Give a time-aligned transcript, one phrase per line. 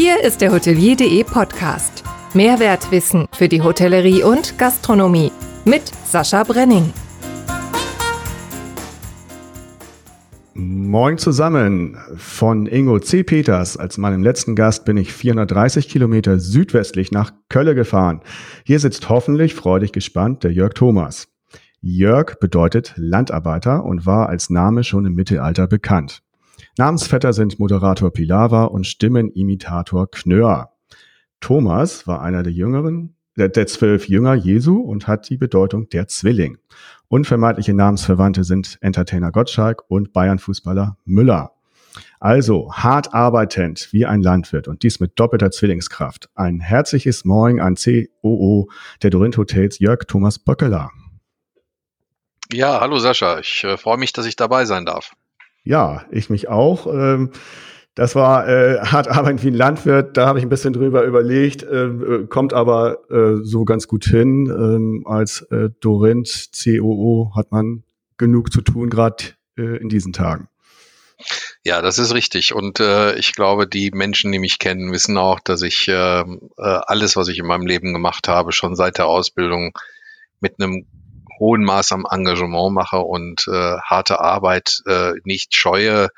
[0.00, 2.04] Hier ist der Hotelier.de Podcast.
[2.32, 5.32] Mehrwertwissen für die Hotellerie und Gastronomie
[5.64, 6.92] mit Sascha Brenning.
[10.54, 11.98] Moin zusammen.
[12.16, 13.24] Von Ingo C.
[13.24, 18.20] Peters als meinem letzten Gast bin ich 430 Kilometer südwestlich nach Kölle gefahren.
[18.64, 21.26] Hier sitzt hoffentlich freudig gespannt der Jörg Thomas.
[21.80, 26.22] Jörg bedeutet Landarbeiter und war als Name schon im Mittelalter bekannt.
[26.78, 30.70] Namensvetter sind Moderator Pilava und Stimmenimitator Knör.
[31.40, 36.06] Thomas war einer der jüngeren, der, der zwölf Jünger Jesu und hat die Bedeutung der
[36.06, 36.58] Zwilling.
[37.08, 41.50] Unvermeidliche Namensverwandte sind Entertainer Gottschalk und Bayern-Fußballer Müller.
[42.20, 46.30] Also hart arbeitend wie ein Landwirt und dies mit doppelter Zwillingskraft.
[46.36, 48.70] Ein herzliches Moin an COO
[49.02, 50.92] der Dorint Hotels Jörg Thomas Böckeler.
[52.52, 53.40] Ja, hallo Sascha.
[53.40, 55.16] Ich äh, freue mich, dass ich dabei sein darf.
[55.68, 56.86] Ja, ich mich auch.
[56.86, 57.30] Ähm,
[57.94, 60.16] das war äh, hart arbeiten wie ein Landwirt.
[60.16, 64.46] Da habe ich ein bisschen drüber überlegt, äh, kommt aber äh, so ganz gut hin.
[64.46, 67.84] Ähm, als äh, Dorint COO hat man
[68.16, 69.24] genug zu tun, gerade
[69.58, 70.48] äh, in diesen Tagen.
[71.64, 72.54] Ja, das ist richtig.
[72.54, 76.24] Und äh, ich glaube, die Menschen, die mich kennen, wissen auch, dass ich äh, äh,
[76.56, 79.72] alles, was ich in meinem Leben gemacht habe, schon seit der Ausbildung
[80.40, 80.86] mit einem
[81.38, 86.08] hohen Maß am Engagement mache und äh, harte Arbeit äh, nicht scheue.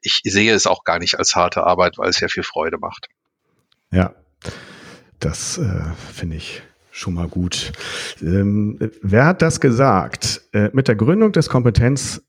[0.00, 3.08] Ich sehe es auch gar nicht als harte Arbeit, weil es ja viel Freude macht.
[3.90, 4.14] Ja,
[5.18, 7.72] das äh, finde ich schon mal gut.
[8.20, 10.42] Ähm, wer hat das gesagt?
[10.52, 12.22] Äh, mit der Gründung des Kompetenz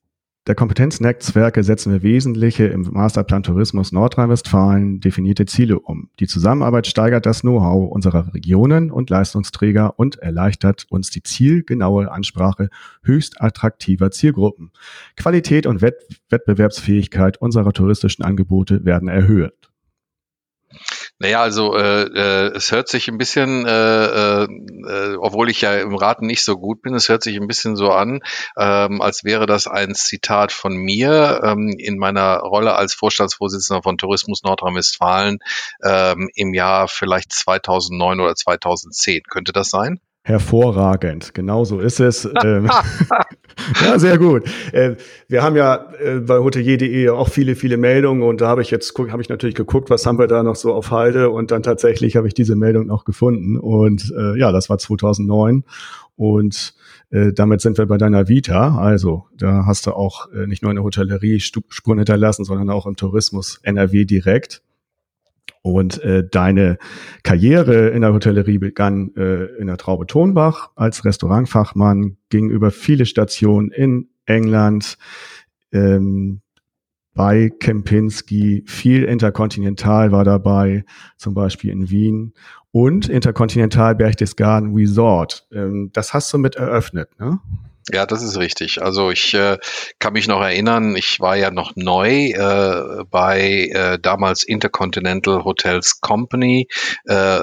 [0.48, 6.10] der Kompetenznetzwerke setzen wir wesentliche im Masterplan Tourismus Nordrhein-Westfalen definierte Ziele um.
[6.20, 12.70] Die Zusammenarbeit steigert das Know-how unserer Regionen und Leistungsträger und erleichtert uns die zielgenaue Ansprache
[13.04, 14.72] höchst attraktiver Zielgruppen.
[15.16, 19.71] Qualität und Wettbewerbsfähigkeit unserer touristischen Angebote werden erhöht.
[21.22, 25.94] Naja, also äh, äh, es hört sich ein bisschen, äh, äh, obwohl ich ja im
[25.94, 28.22] Raten nicht so gut bin, es hört sich ein bisschen so an,
[28.58, 34.00] ähm, als wäre das ein Zitat von mir ähm, in meiner Rolle als Vorstandsvorsitzender von
[34.00, 35.38] Tourismus Nordrhein-Westfalen
[35.84, 39.22] ähm, im Jahr vielleicht 2009 oder 2010.
[39.30, 40.02] Könnte das sein?
[40.24, 42.30] Hervorragend, genau so ist es.
[42.44, 42.70] Ähm,
[43.84, 44.44] ja, sehr gut.
[44.72, 44.96] Äh,
[45.28, 48.98] wir haben ja äh, bei hotelier.de auch viele, viele Meldungen und da habe ich jetzt
[48.98, 52.16] habe ich natürlich geguckt, was haben wir da noch so auf Halde und dann tatsächlich
[52.16, 55.64] habe ich diese Meldung noch gefunden und äh, ja, das war 2009
[56.16, 56.74] und
[57.14, 58.78] damit sind wir bei deiner Vita.
[58.78, 62.96] Also da hast du auch nicht nur in der Hotellerie Spuren hinterlassen, sondern auch im
[62.96, 64.62] Tourismus NRW direkt.
[65.64, 66.78] Und äh, deine
[67.24, 73.06] Karriere in der Hotellerie begann äh, in der Traube Tonbach als Restaurantfachmann, ging über viele
[73.06, 74.98] Stationen in England,
[75.72, 76.42] ähm,
[77.14, 80.86] bei Kempinski, viel Interkontinental war dabei,
[81.18, 82.34] zum Beispiel in Wien
[82.72, 85.48] und Interkontinental Berchtesgaden Resort.
[85.52, 87.40] Ähm, das hast du mit eröffnet, ne?
[87.90, 88.82] Ja, das ist richtig.
[88.82, 89.58] Also ich äh,
[90.00, 96.00] kann mich noch erinnern, ich war ja noch neu äh, bei äh, damals Intercontinental Hotels
[96.00, 96.68] Company,
[97.06, 97.40] äh,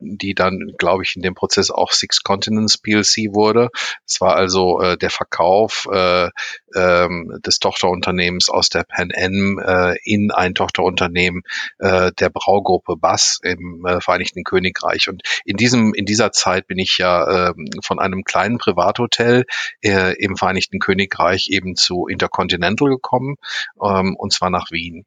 [0.00, 3.70] die dann, glaube ich, in dem Prozess auch Six Continents PLC wurde.
[4.06, 6.30] Es war also äh, der Verkauf äh,
[6.74, 11.42] ähm, des Tochterunternehmens aus der Pan Am äh, in ein Tochterunternehmen
[11.78, 15.08] äh, der Braugruppe Bass im äh, Vereinigten Königreich.
[15.08, 19.44] Und in diesem in dieser Zeit bin ich ja äh, von einem kleinen Privathotel
[19.82, 23.36] äh, im Vereinigten Königreich eben zu Intercontinental gekommen,
[23.82, 25.06] ähm, und zwar nach Wien.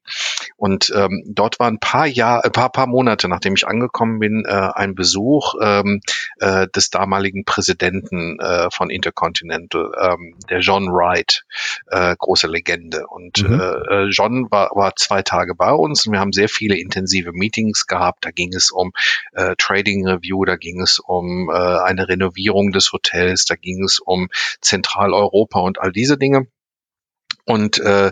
[0.55, 4.43] Und ähm, dort war ein paar Jahre, ein paar, paar Monate, nachdem ich angekommen bin,
[4.45, 6.01] äh, ein Besuch ähm,
[6.39, 11.43] äh, des damaligen Präsidenten äh, von Intercontinental, ähm, der John Wright,
[11.87, 13.07] äh, große Legende.
[13.07, 13.59] Und mhm.
[13.59, 17.87] äh, John war, war zwei Tage bei uns und wir haben sehr viele intensive Meetings
[17.87, 18.25] gehabt.
[18.25, 18.91] Da ging es um
[19.33, 23.99] äh, Trading Review, da ging es um äh, eine Renovierung des Hotels, da ging es
[23.99, 24.29] um
[24.61, 26.47] Zentraleuropa und all diese Dinge.
[27.45, 28.11] Und äh,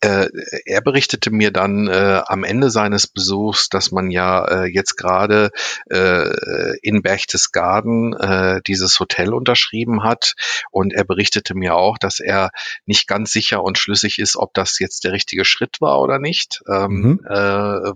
[0.00, 0.28] äh,
[0.64, 5.50] er berichtete mir dann äh, am Ende seines Besuchs, dass man ja äh, jetzt gerade
[5.90, 10.34] äh, in Berchtesgaden äh, dieses Hotel unterschrieben hat.
[10.70, 12.50] Und er berichtete mir auch, dass er
[12.86, 16.60] nicht ganz sicher und schlüssig ist, ob das jetzt der richtige Schritt war oder nicht,
[16.68, 17.20] ähm, mhm.
[17.28, 17.34] äh,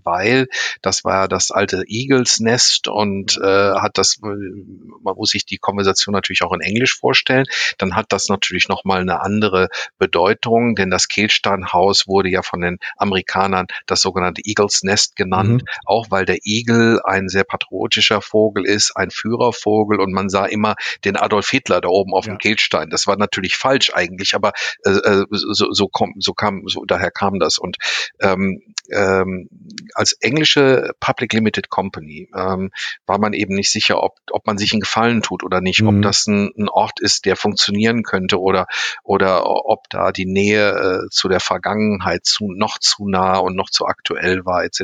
[0.05, 0.49] weil
[0.81, 6.13] das war das alte Eagles Nest und äh, hat das, man muss sich die Konversation
[6.13, 7.47] natürlich auch in Englisch vorstellen,
[7.79, 9.69] dann hat das natürlich nochmal eine andere
[9.99, 15.63] Bedeutung, denn das Kehlsteinhaus Haus wurde ja von den Amerikanern das sogenannte Eagles Nest genannt,
[15.63, 15.67] mhm.
[15.85, 20.75] auch weil der Igel ein sehr patriotischer Vogel ist, ein Führervogel und man sah immer
[21.05, 22.35] den Adolf Hitler da oben auf ja.
[22.35, 22.89] dem Kehlstein.
[22.89, 24.53] Das war natürlich falsch eigentlich, aber
[24.85, 27.59] äh, äh so, so, komm, so kam, so daher kam das.
[27.59, 27.77] Und
[28.21, 28.63] ähm,
[28.93, 29.49] ähm,
[29.95, 32.71] als englische Public Limited Company ähm,
[33.07, 35.89] war man eben nicht sicher, ob, ob man sich einen Gefallen tut oder nicht, mhm.
[35.89, 38.67] ob das ein, ein, Ort ist, der funktionieren könnte oder,
[39.03, 40.71] oder ob da die Nähe
[41.05, 44.83] äh, zu der Vergangenheit zu, noch zu nah und noch zu aktuell war etc.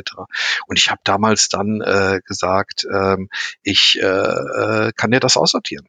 [0.67, 3.29] Und ich habe damals dann äh, gesagt, ähm,
[3.63, 5.87] ich äh, äh, kann dir das aussortieren.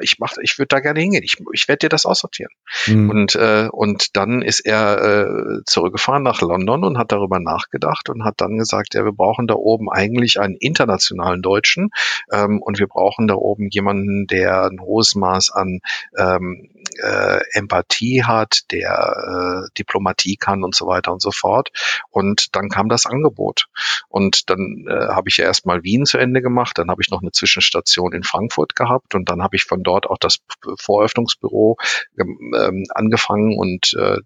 [0.00, 1.22] Ich mach, ich würde da gerne hingehen.
[1.22, 2.52] Ich, ich werde dir das aussortieren.
[2.86, 3.10] Mhm.
[3.10, 8.24] Und äh, und dann ist er äh, zurückgefahren nach London und hat darüber nachgedacht und
[8.24, 11.90] hat dann gesagt, ja, wir brauchen da oben eigentlich einen internationalen Deutschen
[12.32, 15.80] ähm, und wir brauchen da oben jemanden, der ein hohes Maß an
[16.16, 16.70] ähm,
[17.02, 21.70] äh, Empathie hat, der äh, Diplomatie kann und so weiter und so fort.
[22.10, 23.66] Und dann kam das Angebot.
[24.08, 27.22] Und dann äh, habe ich ja erstmal Wien zu Ende gemacht, dann habe ich noch
[27.22, 30.38] eine Zwischenstation in Frankfurt gehabt und dann habe ich von dort auch das
[30.80, 31.76] Voröffnungsbüro
[32.18, 34.18] ähm, angefangen und äh,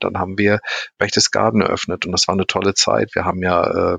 [0.00, 0.60] dann haben wir
[0.98, 3.14] Berchtesgaden eröffnet und das war eine tolle Zeit.
[3.14, 3.98] Wir haben ja äh,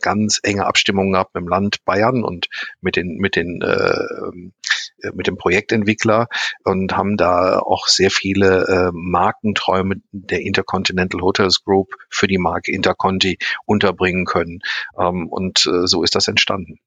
[0.00, 2.48] ganz enge Abstimmungen gehabt mit dem Land Bayern und
[2.80, 6.28] mit den mit den äh, mit dem Projektentwickler
[6.64, 12.72] und haben da auch sehr viele äh, Markenträume der Intercontinental Hotels Group für die Marke
[12.72, 14.60] Interconti unterbringen können.
[14.98, 16.78] Ähm, und äh, so ist das entstanden.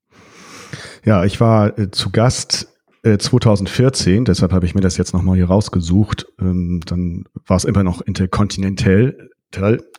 [1.04, 2.68] Ja, ich war äh, zu Gast
[3.02, 6.26] 2014, äh, deshalb habe ich mir das jetzt nochmal hier rausgesucht.
[6.40, 9.30] Ähm, dann war es immer noch Intercontinental.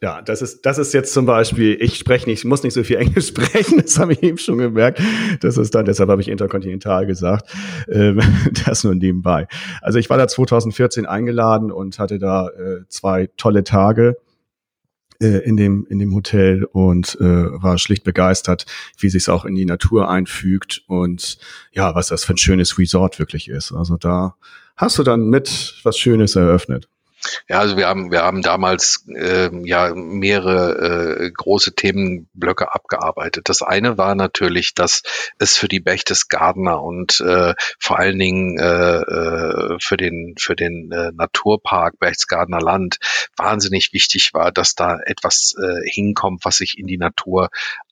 [0.02, 2.84] Ja, das ist, das ist jetzt zum Beispiel, ich spreche nicht, ich muss nicht so
[2.84, 5.02] viel Englisch sprechen, das habe ich eben schon gemerkt.
[5.42, 7.50] Das ist dann, deshalb habe ich Interkontinental gesagt.
[7.90, 8.22] Ähm,
[8.66, 9.48] das nur nebenbei.
[9.82, 14.16] Also ich war da 2014 eingeladen und hatte da äh, zwei tolle Tage
[15.22, 18.66] äh, in dem in dem Hotel und äh, war schlicht begeistert,
[18.98, 21.38] wie sich es auch in die Natur einfügt und
[21.72, 23.72] ja, was das für ein schönes Resort wirklich ist.
[23.72, 24.36] Also da
[24.76, 26.90] hast du dann mit was Schönes eröffnet.
[27.48, 33.50] Ja, also wir haben, wir haben damals äh, ja mehrere äh, große Themenblöcke abgearbeitet.
[33.50, 35.04] Das eine war natürlich, dass
[35.38, 40.92] es für die Berchtesgadener und äh, vor allen Dingen äh, äh, für den für den
[40.92, 42.98] äh, Naturpark Berchtesgadener Land
[43.38, 47.50] wahnsinnig wichtig war, dass da etwas äh, hinkommt, was sich in die Natur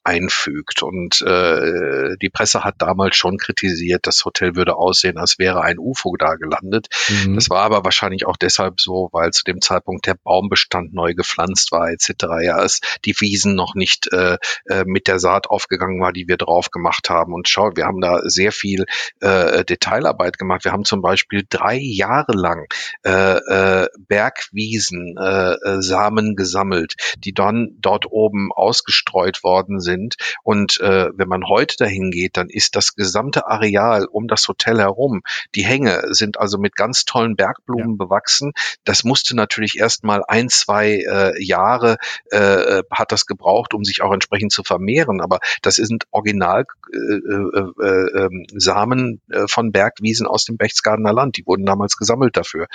[0.10, 0.82] einfügt.
[0.82, 5.78] Und äh, die Presse hat damals schon kritisiert, das Hotel würde aussehen, als wäre ein
[5.78, 6.88] UFO da gelandet.
[7.10, 7.36] Mhm.
[7.36, 11.72] Das war aber wahrscheinlich auch deshalb so, weil zu dem Zeitpunkt der Baumbestand neu gepflanzt
[11.72, 12.10] war etc.
[12.42, 16.38] Ja, es die Wiesen noch nicht äh, äh, mit der Saat aufgegangen war, die wir
[16.38, 17.34] drauf gemacht haben.
[17.34, 18.86] Und schau, wir haben da sehr viel
[19.20, 20.66] äh, Detailarbeit gemacht.
[20.66, 22.66] Wir haben zum Beispiel drei Jahre lang
[23.06, 30.16] äh, äh, Bergwiesen äh, äh Samen gesammelt, die dann dort oben ausgestreut worden sind sind.
[30.44, 34.80] Und äh, wenn man heute dahin geht, dann ist das gesamte Areal um das Hotel
[34.80, 35.22] herum,
[35.56, 38.06] die Hänge sind also mit ganz tollen Bergblumen ja.
[38.06, 38.54] bewachsen.
[38.84, 41.98] Das musste natürlich erst mal ein, zwei äh, Jahre
[42.32, 45.22] äh, hat das gebraucht, um sich auch entsprechend zu vermehren.
[45.22, 51.14] Aber das sind Original äh, äh, äh, ähm, Samen äh, von Bergwiesen aus dem Berchtesgadener
[51.14, 51.38] Land.
[51.38, 52.68] Die wurden damals gesammelt dafür.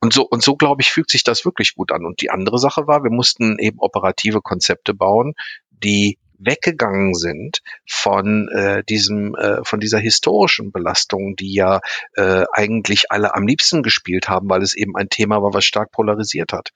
[0.00, 2.04] Und so, und so glaube ich, fügt sich das wirklich gut an.
[2.04, 5.34] Und die andere Sache war, wir mussten eben operative Konzepte bauen,
[5.82, 11.80] die weggegangen sind von äh, diesem äh, von dieser historischen Belastung, die ja
[12.14, 15.92] äh, eigentlich alle am liebsten gespielt haben, weil es eben ein Thema war, was stark
[15.92, 16.72] polarisiert hat.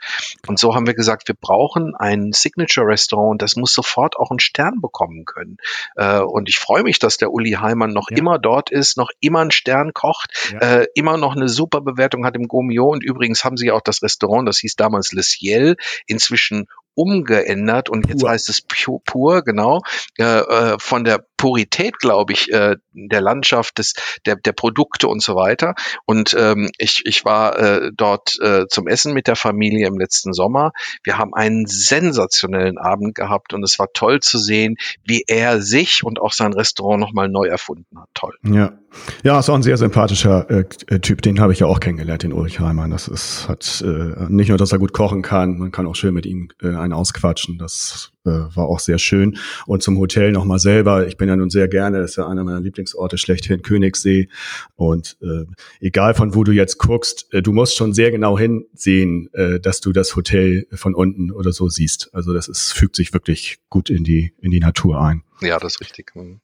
[0.46, 4.30] Und so haben wir gesagt, wir brauchen ein Signature Restaurant und das muss sofort auch
[4.30, 5.58] einen Stern bekommen können.
[5.96, 8.16] Äh, und ich freue mich, dass der Uli Heimann noch ja.
[8.16, 10.80] immer dort ist, noch immer einen Stern kocht, ja.
[10.80, 13.82] äh, immer noch eine super Bewertung hat im Gomio und übrigens haben sie ja auch
[13.82, 15.76] das Restaurant, das hieß damals Le Ciel,
[16.06, 19.82] inzwischen umgeändert und jetzt heißt es pur, pur genau,
[20.18, 23.94] äh, äh, von der Purität, glaube ich, äh, der Landschaft, des,
[24.26, 25.74] der, der Produkte und so weiter.
[26.04, 30.34] Und ähm, ich, ich war äh, dort äh, zum Essen mit der Familie im letzten
[30.34, 30.72] Sommer.
[31.02, 36.04] Wir haben einen sensationellen Abend gehabt und es war toll zu sehen, wie er sich
[36.04, 38.08] und auch sein Restaurant nochmal neu erfunden hat.
[38.12, 38.36] Toll.
[38.42, 38.74] Ja.
[39.22, 41.22] Ja, ist auch ein sehr sympathischer äh, äh Typ.
[41.22, 42.90] Den habe ich ja auch kennengelernt, den Ulrich Heimann.
[42.90, 46.14] Das ist, hat äh, nicht nur, dass er gut kochen kann, man kann auch schön
[46.14, 47.58] mit ihm äh, einen ausquatschen.
[47.58, 49.38] Das äh, war auch sehr schön.
[49.66, 51.06] Und zum Hotel nochmal selber.
[51.06, 54.28] Ich bin ja nun sehr gerne, das ist ja einer meiner Lieblingsorte schlechthin, Königssee.
[54.74, 55.44] Und äh,
[55.80, 59.80] egal von wo du jetzt guckst, äh, du musst schon sehr genau hinsehen, äh, dass
[59.80, 62.10] du das Hotel von unten oder so siehst.
[62.12, 65.22] Also das ist, fügt sich wirklich gut in die, in die Natur ein.
[65.40, 66.14] Ja, das ist richtig.
[66.14, 66.40] Mhm.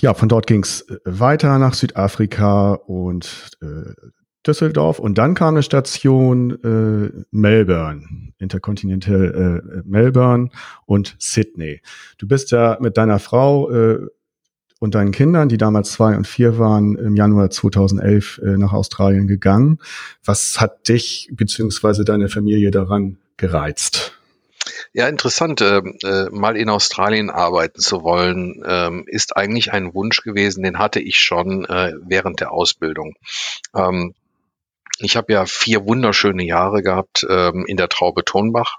[0.00, 3.92] Ja, von dort ging's weiter nach Südafrika und äh,
[4.46, 10.50] Düsseldorf und dann kam eine Station äh, Melbourne, Intercontinental äh, Melbourne
[10.84, 11.80] und Sydney.
[12.18, 14.00] Du bist ja mit deiner Frau äh,
[14.80, 19.26] und deinen Kindern, die damals zwei und vier waren, im Januar 2011 äh, nach Australien
[19.26, 19.78] gegangen.
[20.24, 24.18] Was hat dich beziehungsweise deine Familie daran gereizt?
[24.92, 25.60] Ja, interessant.
[25.60, 30.78] Äh, äh, mal in Australien arbeiten zu wollen, ähm, ist eigentlich ein Wunsch gewesen, den
[30.78, 33.14] hatte ich schon äh, während der Ausbildung.
[33.74, 34.14] Ähm,
[35.00, 38.78] ich habe ja vier wunderschöne Jahre gehabt ähm, in der Traube Tonbach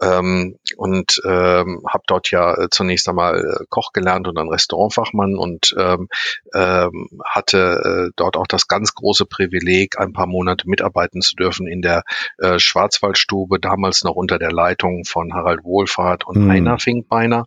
[0.00, 5.36] ähm, und ähm, habe dort ja äh, zunächst einmal äh, Koch gelernt und dann Restaurantfachmann
[5.36, 6.08] und ähm,
[6.54, 11.66] ähm, hatte äh, dort auch das ganz große Privileg, ein paar Monate mitarbeiten zu dürfen
[11.66, 12.02] in der
[12.38, 16.50] äh, Schwarzwaldstube, damals noch unter der Leitung von Harald Wohlfahrt und mhm.
[16.50, 17.46] Heiner Finkbeiner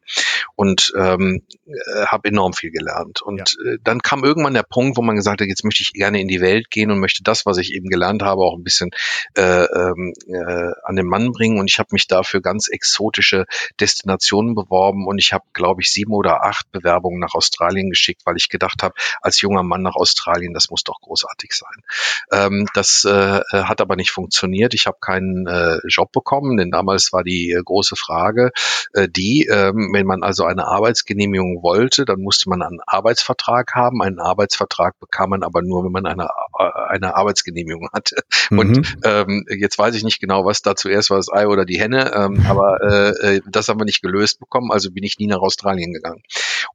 [0.55, 3.21] und ähm, äh, habe enorm viel gelernt.
[3.21, 3.73] Und ja.
[3.73, 6.27] äh, dann kam irgendwann der Punkt, wo man gesagt hat, jetzt möchte ich gerne in
[6.27, 8.91] die Welt gehen und möchte das, was ich eben gelernt habe, auch ein bisschen
[9.35, 11.59] äh, ähm, äh, an den Mann bringen.
[11.59, 12.67] Und ich habe mich dafür ganz
[13.09, 13.45] exotische
[13.79, 18.37] Destinationen beworben und ich habe, glaube ich, sieben oder acht Bewerbungen nach Australien geschickt, weil
[18.37, 21.83] ich gedacht habe, als junger Mann nach Australien, das muss doch großartig sein.
[22.31, 24.73] Ähm, das äh, hat aber nicht funktioniert.
[24.73, 28.51] Ich habe keinen äh, Job bekommen, denn damals war die äh, große Frage,
[28.93, 34.01] äh, die, äh, wenn man also eine Arbeitsgenehmigung wollte, dann musste man einen Arbeitsvertrag haben.
[34.01, 38.23] Einen Arbeitsvertrag bekam man aber nur, wenn man eine, äh, eine Arbeitsgenehmigung hat hatte.
[38.49, 38.59] Mhm.
[38.59, 41.79] Und ähm, jetzt weiß ich nicht genau, was da zuerst war, das Ei oder die
[41.79, 45.27] Henne, ähm, aber äh, äh, das haben wir nicht gelöst bekommen, also bin ich nie
[45.27, 46.23] nach Australien gegangen.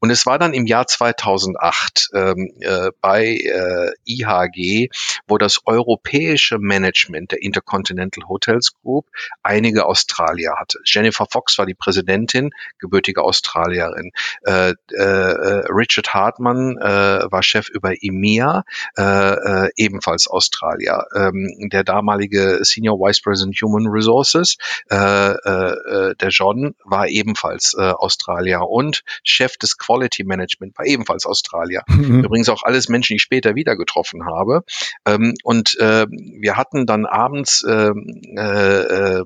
[0.00, 4.88] Und es war dann im Jahr 2008 ähm, äh, bei äh, IHG,
[5.26, 9.06] wo das europäische Management der Intercontinental Hotels Group
[9.42, 10.78] einige Australier hatte.
[10.84, 14.10] Jennifer Fox war die Präsidentin, gebürtige Australierin.
[14.42, 18.64] Äh, äh, Richard Hartmann äh, war Chef über EMEA,
[18.96, 24.56] äh, ebenfalls Australier ähm, der damalige Senior Vice President Human Resources,
[24.90, 31.82] der John, war ebenfalls Australier und Chef des Quality Management war ebenfalls Australier.
[31.88, 32.24] Mhm.
[32.24, 34.64] Übrigens auch alles Menschen, die ich später wieder getroffen habe.
[35.06, 39.24] Ähm, und äh, wir hatten dann abends ähm, äh, äh,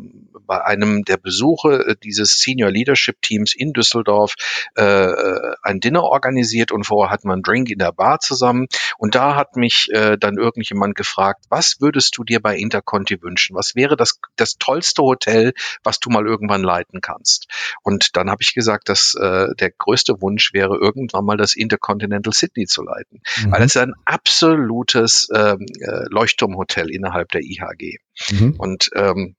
[0.49, 4.35] bei einem der Besuche äh, dieses Senior Leadership Teams in Düsseldorf
[4.77, 8.67] äh, äh, ein Dinner organisiert und vorher hatten wir einen Drink in der Bar zusammen.
[8.97, 13.55] Und da hat mich äh, dann irgendjemand gefragt, was würdest du dir bei Interconti wünschen?
[13.55, 15.53] Was wäre das, das tollste Hotel,
[15.85, 17.47] was du mal irgendwann leiten kannst?
[17.83, 22.33] Und dann habe ich gesagt, dass äh, der größte Wunsch wäre, irgendwann mal das Intercontinental
[22.33, 23.21] Sydney zu leiten.
[23.43, 23.53] Mhm.
[23.53, 27.99] Weil es ist ein absolutes ähm, äh, Leuchtturmhotel innerhalb der IHG.
[28.31, 28.55] Mhm.
[28.59, 29.37] Und ähm,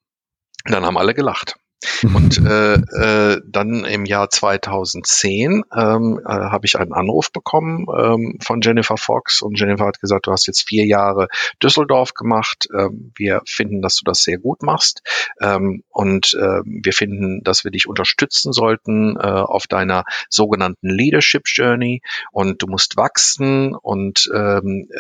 [0.65, 1.55] dann haben alle gelacht.
[2.03, 8.37] Und äh, äh, dann im Jahr 2010 ähm, äh, habe ich einen Anruf bekommen ähm,
[8.41, 11.27] von Jennifer Fox und Jennifer hat gesagt, du hast jetzt vier Jahre
[11.61, 12.67] Düsseldorf gemacht.
[12.73, 15.01] Ähm, wir finden, dass du das sehr gut machst
[15.41, 21.43] ähm, und äh, wir finden, dass wir dich unterstützen sollten äh, auf deiner sogenannten Leadership
[21.45, 22.01] Journey
[22.31, 24.99] und du musst wachsen und ähm, äh,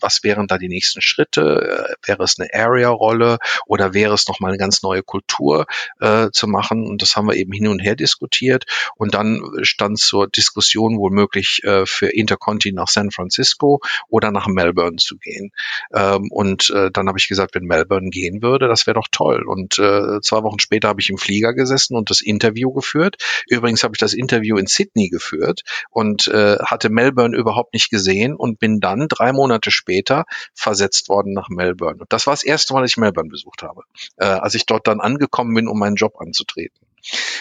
[0.00, 1.88] was wären da die nächsten Schritte?
[2.02, 5.66] Äh, wäre es eine Area-Rolle oder wäre es nochmal eine ganz neue Kultur?
[6.00, 6.86] Äh, zu machen.
[6.86, 8.64] Und das haben wir eben hin und her diskutiert.
[8.96, 14.46] Und dann stand zur Diskussion wohl möglich äh, für Interconti nach San Francisco oder nach
[14.46, 15.52] Melbourne zu gehen.
[15.94, 19.44] Ähm, und äh, dann habe ich gesagt, wenn Melbourne gehen würde, das wäre doch toll.
[19.46, 23.16] Und äh, zwei Wochen später habe ich im Flieger gesessen und das Interview geführt.
[23.48, 28.34] Übrigens habe ich das Interview in Sydney geführt und äh, hatte Melbourne überhaupt nicht gesehen
[28.34, 30.24] und bin dann drei Monate später
[30.54, 32.00] versetzt worden nach Melbourne.
[32.00, 33.82] Und das war das erste Mal, dass ich Melbourne besucht habe.
[34.16, 36.78] Äh, als ich dort dann angekommen gekommen bin, um meinen Job anzutreten.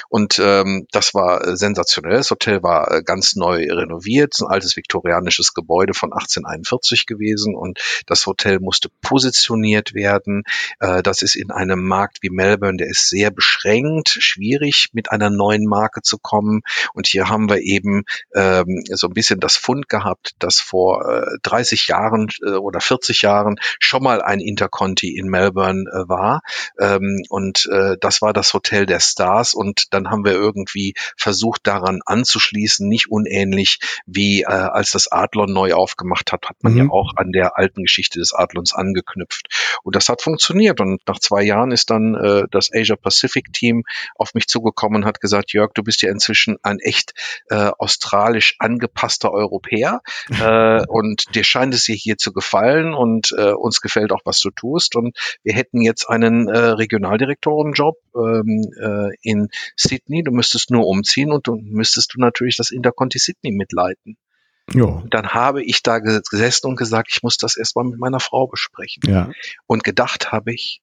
[0.09, 2.17] Und ähm, das war äh, sensationell.
[2.17, 7.79] Das Hotel war äh, ganz neu renoviert, ein altes viktorianisches Gebäude von 1841 gewesen und
[8.07, 10.43] das Hotel musste positioniert werden.
[10.79, 15.29] Äh, das ist in einem Markt wie Melbourne, der ist sehr beschränkt, schwierig mit einer
[15.29, 16.61] neuen Marke zu kommen.
[16.93, 18.03] Und hier haben wir eben
[18.35, 23.21] ähm, so ein bisschen das Fund gehabt, dass vor äh, 30 Jahren äh, oder 40
[23.21, 26.41] Jahren schon mal ein Interconti in Melbourne äh, war.
[26.79, 31.67] Ähm, und äh, das war das Hotel der Stars und dann haben wir irgendwie versucht
[31.67, 36.77] daran anzuschließen, nicht unähnlich wie äh, als das Adlon neu aufgemacht hat, hat man mhm.
[36.79, 39.47] ja auch an der alten Geschichte des Adlons angeknüpft.
[39.83, 43.83] Und das hat funktioniert und nach zwei Jahren ist dann äh, das Asia Pacific Team
[44.15, 47.13] auf mich zugekommen und hat gesagt, Jörg, du bist ja inzwischen ein echt
[47.49, 53.81] äh, australisch angepasster Europäer äh, und dir scheint es hier zu gefallen und äh, uns
[53.81, 59.40] gefällt auch, was du tust und wir hätten jetzt einen äh, Regionaldirektorenjob ähm, äh, in
[59.75, 64.17] Sydney, du müsstest nur umziehen und du müsstest du natürlich das Interconti Sydney mitleiten.
[64.73, 65.03] Jo.
[65.09, 69.03] Dann habe ich da gesessen und gesagt, ich muss das erstmal mit meiner Frau besprechen.
[69.05, 69.31] Ja.
[69.67, 70.81] Und gedacht habe ich,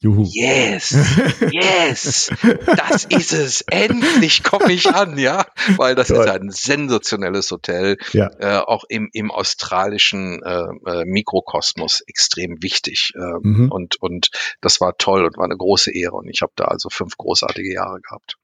[0.00, 0.28] Juhu.
[0.32, 0.96] Yes,
[1.50, 2.30] yes,
[2.66, 3.62] das ist es.
[3.62, 5.44] Endlich komme ich an, ja,
[5.76, 6.24] weil das Toll.
[6.24, 8.30] ist ein sensationelles Hotel, ja.
[8.38, 13.12] äh, auch im, im australischen äh, äh, Mikrokosmos extrem wichtig.
[13.16, 13.72] Äh, mhm.
[13.72, 16.14] und, und das war toll und war eine große Ehre.
[16.14, 18.36] Und ich habe da also fünf großartige Jahre gehabt.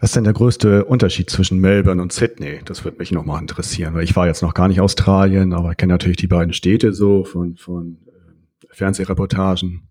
[0.00, 2.60] Was ist denn der größte Unterschied zwischen Melbourne und Sydney?
[2.64, 5.92] Das würde mich nochmal interessieren, weil ich war jetzt noch gar nicht Australien, aber kenne
[5.92, 9.90] natürlich die beiden Städte so von, von äh, Fernsehreportagen.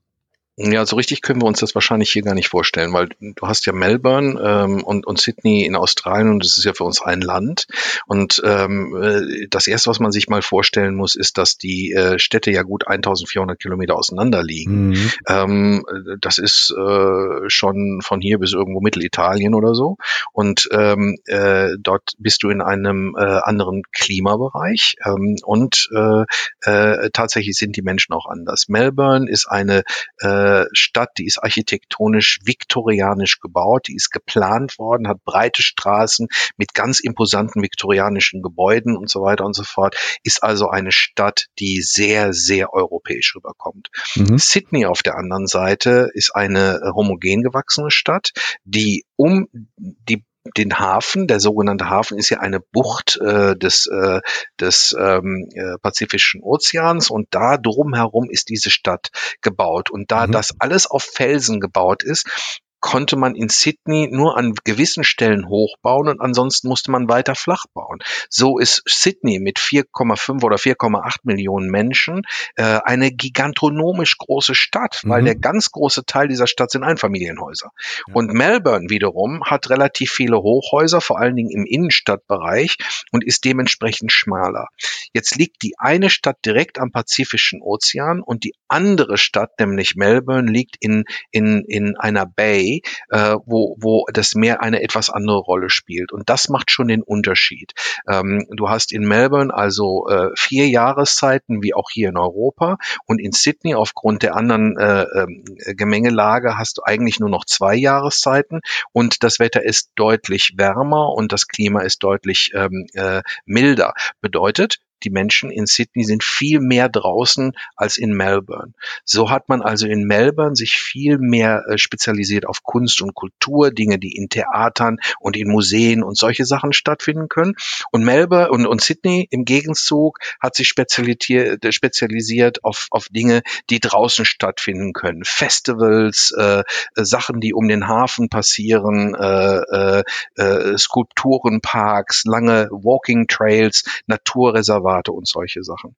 [0.55, 3.65] Ja, so richtig können wir uns das wahrscheinlich hier gar nicht vorstellen, weil du hast
[3.65, 7.21] ja Melbourne ähm, und, und Sydney in Australien und das ist ja für uns ein
[7.21, 7.65] Land.
[8.05, 12.19] Und ähm, äh, das Erste, was man sich mal vorstellen muss, ist, dass die äh,
[12.19, 14.89] Städte ja gut 1400 Kilometer auseinander liegen.
[14.89, 15.11] Mhm.
[15.27, 15.85] Ähm,
[16.21, 19.97] das ist äh, schon von hier bis irgendwo Mittelitalien oder so.
[20.33, 26.25] Und ähm, äh, dort bist du in einem äh, anderen Klimabereich ähm, und äh,
[26.61, 28.65] äh, tatsächlich sind die Menschen auch anders.
[28.67, 29.81] Melbourne ist eine
[30.19, 36.27] äh, äh, Stadt, die ist architektonisch viktorianisch gebaut, die ist geplant worden, hat breite Straßen
[36.57, 41.47] mit ganz imposanten viktorianischen Gebäuden und so weiter und so fort, ist also eine Stadt,
[41.59, 43.89] die sehr, sehr europäisch rüberkommt.
[44.15, 44.37] Mhm.
[44.37, 48.31] Sydney auf der anderen Seite ist eine homogen gewachsene Stadt,
[48.65, 49.47] die um
[49.77, 50.23] die
[50.57, 54.21] den Hafen, der sogenannte Hafen ist ja eine Bucht äh, des, äh,
[54.59, 59.09] des ähm, äh, Pazifischen Ozeans und da drumherum ist diese Stadt
[59.41, 59.89] gebaut.
[59.89, 60.31] Und da mhm.
[60.31, 66.09] das alles auf Felsen gebaut ist, konnte man in Sydney nur an gewissen Stellen hochbauen
[66.09, 67.99] und ansonsten musste man weiter flach bauen.
[68.29, 72.23] So ist Sydney mit 4,5 oder 4,8 Millionen Menschen
[72.57, 75.25] äh, eine gigantonomisch große Stadt, weil mhm.
[75.27, 77.71] der ganz große Teil dieser Stadt sind Einfamilienhäuser.
[78.05, 78.13] Ja.
[78.13, 82.75] Und Melbourne wiederum hat relativ viele Hochhäuser, vor allen Dingen im Innenstadtbereich
[83.13, 84.67] und ist dementsprechend schmaler.
[85.13, 90.51] Jetzt liegt die eine Stadt direkt am Pazifischen Ozean und die andere Stadt, nämlich Melbourne,
[90.51, 92.72] liegt in, in, in einer Bay,
[93.09, 96.11] äh, wo, wo das Meer eine etwas andere Rolle spielt.
[96.11, 97.73] Und das macht schon den Unterschied.
[98.09, 102.77] Ähm, du hast in Melbourne also äh, vier Jahreszeiten, wie auch hier in Europa.
[103.05, 107.75] Und in Sydney aufgrund der anderen äh, äh, Gemengelage hast du eigentlich nur noch zwei
[107.75, 108.61] Jahreszeiten.
[108.91, 113.93] Und das Wetter ist deutlich wärmer und das Klima ist deutlich ähm, äh, milder.
[114.21, 118.73] Bedeutet, die Menschen in Sydney sind viel mehr draußen als in Melbourne.
[119.03, 123.71] So hat man also in Melbourne sich viel mehr äh, spezialisiert auf Kunst und Kultur,
[123.71, 127.53] Dinge, die in Theatern und in Museen und solche Sachen stattfinden können.
[127.91, 133.41] Und Melbourne und, und Sydney im Gegenzug hat sich spezialisiert, äh, spezialisiert auf, auf Dinge,
[133.69, 135.23] die draußen stattfinden können.
[135.25, 136.63] Festivals, äh, äh,
[137.03, 140.03] Sachen, die um den Hafen passieren, äh,
[140.35, 145.95] äh, Skulpturenparks, lange Walking Trails, Naturreservate Resultate und solche Sachen.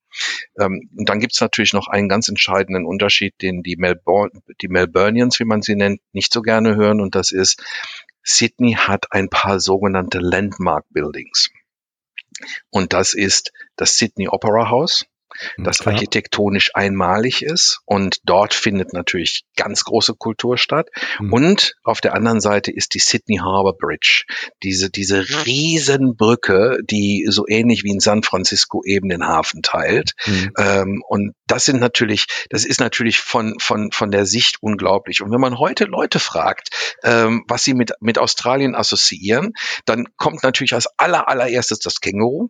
[0.60, 4.32] Ähm, und dann gibt es natürlich noch einen ganz entscheidenden Unterschied, den die, Melbourne,
[4.62, 7.02] die Melburnians, wie man sie nennt, nicht so gerne hören.
[7.02, 7.64] Und das ist,
[8.24, 11.50] Sydney hat ein paar sogenannte Landmark Buildings.
[12.70, 15.06] Und das ist das Sydney Opera House,
[15.58, 15.96] das Klar.
[15.96, 20.90] architektonisch einmalig ist und dort findet natürlich ganz große Kultur statt.
[21.20, 21.34] Mhm.
[21.34, 24.24] Und auf der anderen Seite ist die Sydney Harbour Bridge,
[24.64, 30.14] diese, diese Riesenbrücke, die so ähnlich wie in San Francisco eben den Hafen teilt.
[30.26, 30.52] Mhm.
[30.58, 35.22] Ähm, und das sind natürlich, das ist natürlich von, von, von der Sicht unglaublich.
[35.22, 36.70] Und wenn man heute Leute fragt,
[37.04, 39.54] ähm, was sie mit, mit Australien assoziieren,
[39.86, 42.50] dann kommt natürlich als aller, allererstes das Känguru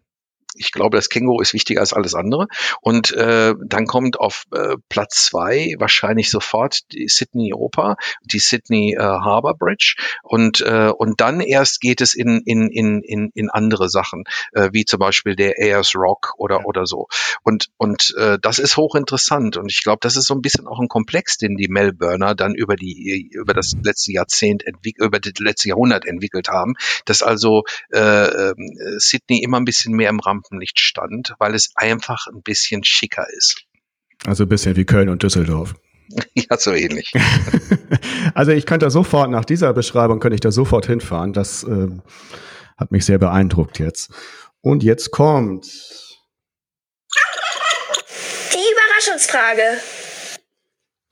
[0.55, 2.47] ich glaube, das Känguru ist wichtiger als alles andere.
[2.81, 8.95] Und äh, dann kommt auf äh, Platz zwei wahrscheinlich sofort die Sydney Oper, die Sydney
[8.97, 9.95] äh, Harbour Bridge.
[10.23, 14.69] Und, äh, und dann erst geht es in, in, in, in, in andere Sachen, äh,
[14.71, 16.65] wie zum Beispiel der Ayers Rock oder, ja.
[16.65, 17.07] oder so.
[17.43, 19.57] Und, und äh, das ist hochinteressant.
[19.57, 22.55] Und ich glaube, das ist so ein bisschen auch ein Komplex, den die Melburner dann
[22.55, 26.73] über die, über das letzte Jahrzehnt entwickelt, über das letzte Jahrhundert entwickelt haben,
[27.05, 27.63] dass also
[27.93, 28.53] äh, äh,
[28.97, 33.25] Sydney immer ein bisschen mehr im Rampen Rampenlicht stand, weil es einfach ein bisschen schicker
[33.37, 33.63] ist.
[34.25, 35.75] Also ein bisschen wie Köln und Düsseldorf.
[36.35, 37.11] Ja, so ähnlich.
[38.35, 41.33] also ich könnte da sofort, nach dieser Beschreibung könnte ich da sofort hinfahren.
[41.33, 41.87] Das äh,
[42.77, 44.11] hat mich sehr beeindruckt jetzt.
[44.61, 45.65] Und jetzt kommt
[48.53, 49.81] die Überraschungsfrage.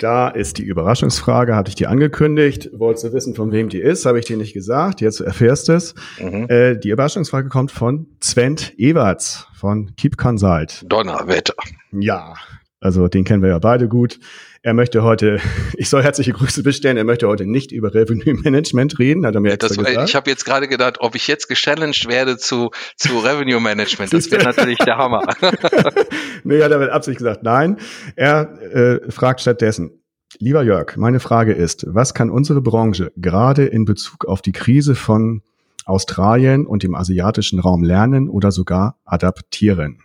[0.03, 2.69] Da ist die Überraschungsfrage, hatte ich dir angekündigt.
[2.73, 4.05] Wolltest du wissen, von wem die ist?
[4.05, 4.99] Habe ich dir nicht gesagt.
[4.99, 5.95] Jetzt erfährst du es.
[6.19, 6.49] Mhm.
[6.49, 10.83] Äh, die Überraschungsfrage kommt von Svent Ewerts von Keep Consult.
[10.89, 11.53] Donnerwetter.
[11.93, 12.33] Ja,
[12.81, 14.19] also den kennen wir ja beide gut.
[14.65, 15.41] Er möchte heute,
[15.77, 19.41] ich soll herzliche Grüße bestellen, er möchte heute nicht über Revenue Management reden, hat er
[19.41, 20.07] mir extra das, gesagt.
[20.07, 24.13] Ich habe jetzt gerade gedacht, ob ich jetzt gechallenged werde zu, zu Revenue Management.
[24.13, 25.21] Das wäre natürlich der Hammer.
[26.45, 27.77] nee, hat er mit Absicht gesagt, nein.
[28.15, 29.99] Er äh, fragt stattdessen,
[30.39, 34.95] Lieber Jörg, meine Frage ist, was kann unsere Branche gerade in Bezug auf die Krise
[34.95, 35.43] von
[35.85, 39.99] Australien und dem asiatischen Raum lernen oder sogar adaptieren?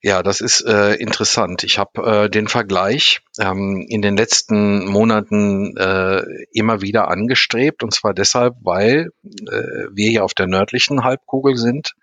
[0.00, 1.64] Ja, das ist äh, interessant.
[1.64, 7.92] Ich habe äh, den Vergleich ähm, in den letzten Monaten äh, immer wieder angestrebt, und
[7.92, 11.94] zwar deshalb, weil äh, wir hier auf der nördlichen Halbkugel sind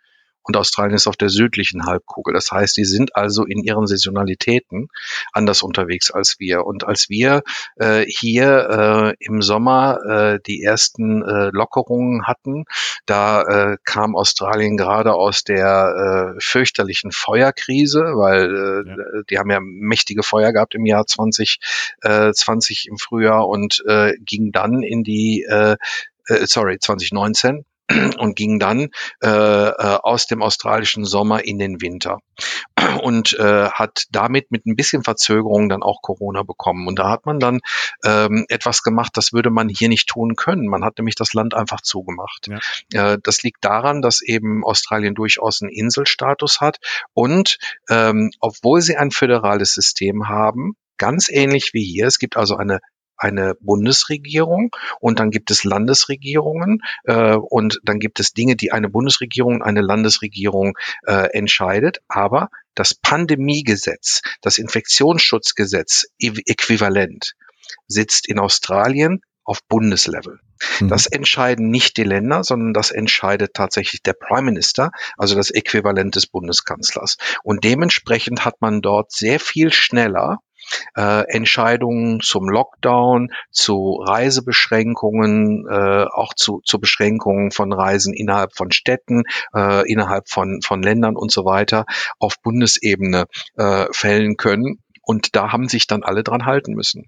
[0.46, 2.34] und Australien ist auf der südlichen Halbkugel.
[2.34, 4.88] Das heißt, die sind also in ihren Saisonalitäten
[5.34, 6.66] anders unterwegs als wir.
[6.66, 7.44] Und als wir
[7.78, 12.66] äh, hier äh, im Sommer äh, die ersten äh, Lockerungen hatten,
[13.06, 19.24] da äh, kam Australien gerade aus der äh, fürchterlichen Feuerkrise, weil äh, ja.
[19.30, 21.60] die haben ja mächtige Feuer gehabt im Jahr 2020
[22.02, 25.78] äh, 20 im Frühjahr und äh, ging dann in die äh,
[26.28, 27.66] äh sorry 2019
[28.18, 28.90] und ging dann
[29.24, 32.20] äh, äh, aus dem australischen Sommer in den Winter
[33.04, 36.88] und äh, hat damit mit ein bisschen Verzögerung dann auch Corona bekommen.
[36.88, 37.60] Und da hat man dann
[38.04, 40.68] ähm, etwas gemacht, das würde man hier nicht tun können.
[40.68, 42.48] Man hat nämlich das Land einfach zugemacht.
[42.92, 43.14] Ja.
[43.14, 46.78] Äh, das liegt daran, dass eben Australien durchaus einen Inselstatus hat
[47.14, 47.58] und
[47.90, 52.08] ähm, obwohl sie ein föderales System haben, ganz ähnlich wie hier.
[52.08, 52.80] Es gibt also eine
[53.26, 58.88] eine Bundesregierung und dann gibt es Landesregierungen äh, und dann gibt es Dinge, die eine
[58.88, 62.00] Bundesregierung, eine Landesregierung äh, entscheidet.
[62.08, 67.34] Aber das Pandemiegesetz, das Infektionsschutzgesetz äquivalent
[67.88, 70.40] sitzt in Australien auf Bundeslevel.
[70.80, 70.90] Mhm.
[70.90, 76.16] Das entscheiden nicht die Länder, sondern das entscheidet tatsächlich der Prime Minister, also das Äquivalent
[76.16, 77.18] des Bundeskanzlers.
[77.44, 80.40] Und dementsprechend hat man dort sehr viel schneller
[80.96, 88.72] äh, Entscheidungen zum Lockdown, zu Reisebeschränkungen, äh, auch zu, zu Beschränkungen von Reisen innerhalb von
[88.72, 89.24] Städten,
[89.54, 91.86] äh, innerhalb von, von Ländern und so weiter
[92.20, 93.26] auf Bundesebene
[93.58, 94.80] äh, fällen können.
[95.02, 97.08] Und da haben sich dann alle dran halten müssen.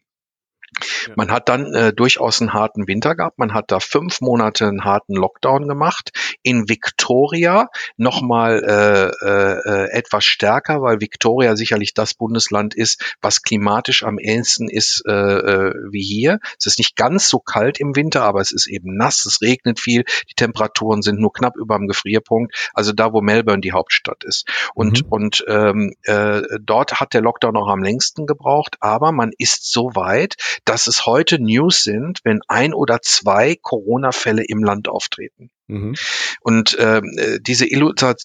[1.15, 3.39] Man hat dann äh, durchaus einen harten Winter gehabt.
[3.39, 6.11] Man hat da fünf Monate einen harten Lockdown gemacht.
[6.43, 14.03] In Victoria nochmal äh, äh, etwas stärker, weil Victoria sicherlich das Bundesland ist, was klimatisch
[14.03, 16.39] am ähnlichsten ist äh, äh, wie hier.
[16.59, 19.79] Es ist nicht ganz so kalt im Winter, aber es ist eben nass, es regnet
[19.79, 24.23] viel, die Temperaturen sind nur knapp über dem Gefrierpunkt, also da, wo Melbourne die Hauptstadt
[24.23, 24.47] ist.
[24.73, 25.09] Und, mhm.
[25.09, 29.91] und ähm, äh, dort hat der Lockdown noch am längsten gebraucht, aber man ist so
[29.95, 30.35] weit,
[30.67, 35.49] dass es heute News sind, wenn ein oder zwei Corona-Fälle im Land auftreten.
[35.67, 35.95] Mhm.
[36.41, 37.01] Und äh,
[37.41, 37.65] diese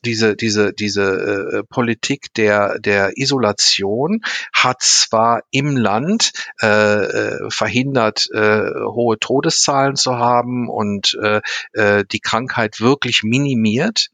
[0.04, 8.28] diese diese diese äh, Politik der der Isolation hat zwar im Land äh, äh, verhindert
[8.32, 11.40] äh, hohe Todeszahlen zu haben und äh,
[11.72, 14.10] äh, die Krankheit wirklich minimiert,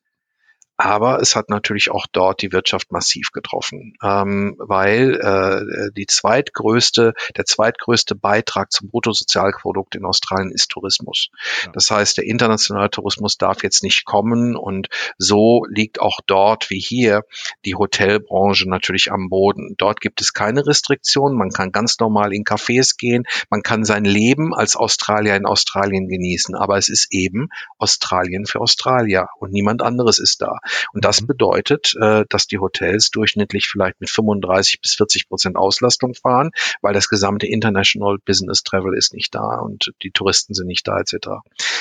[0.79, 7.15] aber es hat natürlich auch dort die Wirtschaft massiv getroffen, ähm, weil äh, die zweitgrößte,
[7.37, 11.31] der zweitgrößte Beitrag zum Bruttosozialprodukt in Australien ist Tourismus.
[11.65, 11.73] Ja.
[11.73, 14.87] Das heißt, der internationale Tourismus darf jetzt nicht kommen und
[15.19, 17.23] so liegt auch dort wie hier
[17.65, 19.75] die Hotelbranche natürlich am Boden.
[19.79, 24.05] Dort gibt es keine Restriktionen, man kann ganz normal in Cafés gehen, man kann sein
[24.05, 29.83] Leben als Australier in Australien genießen, aber es ist eben Australien für Australier und niemand
[29.83, 30.59] anderes ist da.
[30.93, 31.27] Und das mhm.
[31.27, 36.51] bedeutet, äh, dass die Hotels durchschnittlich vielleicht mit 35 bis 40 Prozent Auslastung fahren,
[36.83, 40.99] weil das gesamte International Business Travel ist nicht da und die Touristen sind nicht da
[40.99, 41.29] etc.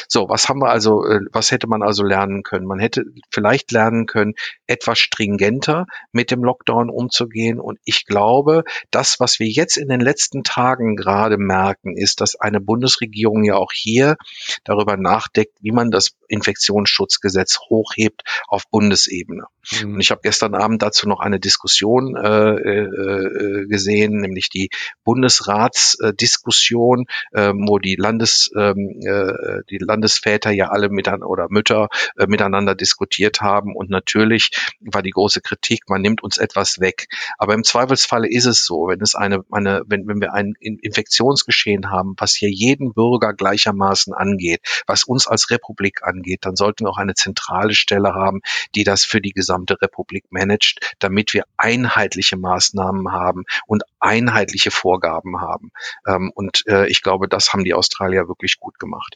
[0.07, 2.65] So, was haben wir also, äh, was hätte man also lernen können?
[2.65, 4.33] Man hätte vielleicht lernen können,
[4.67, 7.59] etwas stringenter mit dem Lockdown umzugehen.
[7.59, 12.35] Und ich glaube, das, was wir jetzt in den letzten Tagen gerade merken, ist, dass
[12.35, 14.15] eine Bundesregierung ja auch hier
[14.63, 19.45] darüber nachdenkt, wie man das Infektionsschutzgesetz hochhebt auf Bundesebene.
[19.81, 19.95] Mhm.
[19.95, 24.69] Und ich habe gestern Abend dazu noch eine Diskussion äh, äh, gesehen, nämlich die
[25.03, 32.27] Bundesratsdiskussion, äh, wo die Landes ähm, äh, die Landesväter ja alle miteinander oder Mütter äh,
[32.27, 37.07] miteinander diskutiert haben und natürlich war die große Kritik, man nimmt uns etwas weg.
[37.39, 41.89] Aber im Zweifelsfalle ist es so, wenn es eine, eine wenn, wenn wir ein Infektionsgeschehen
[41.89, 46.91] haben, was hier jeden Bürger gleichermaßen angeht, was uns als Republik angeht, dann sollten wir
[46.91, 48.41] auch eine zentrale Stelle haben,
[48.75, 55.41] die das für die gesamte Republik managt, damit wir einheitliche Maßnahmen haben und einheitliche Vorgaben
[55.41, 55.71] haben.
[56.07, 59.15] Ähm, und äh, ich glaube, das haben die Australier wirklich gut gemacht.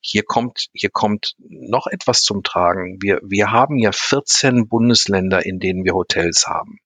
[0.00, 2.98] Hier kommt, hier kommt noch etwas zum Tragen.
[3.00, 6.78] Wir, wir haben ja 14 Bundesländer, in denen wir Hotels haben.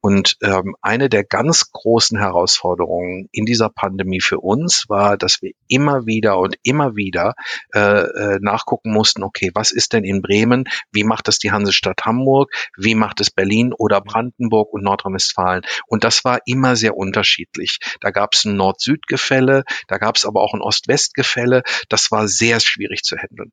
[0.00, 5.52] Und ähm, eine der ganz großen Herausforderungen in dieser Pandemie für uns war, dass wir
[5.68, 7.34] immer wieder und immer wieder
[7.74, 10.64] äh, äh, nachgucken mussten, okay, was ist denn in Bremen?
[10.92, 12.52] Wie macht es die Hansestadt Hamburg?
[12.76, 15.62] Wie macht es Berlin oder Brandenburg und Nordrhein-Westfalen?
[15.86, 17.78] Und das war immer sehr unterschiedlich.
[18.00, 21.62] Da gab es ein Nord-Süd-Gefälle, da gab es aber auch ein Ost-West-Gefälle.
[21.88, 23.52] Das war sehr schwierig zu handeln.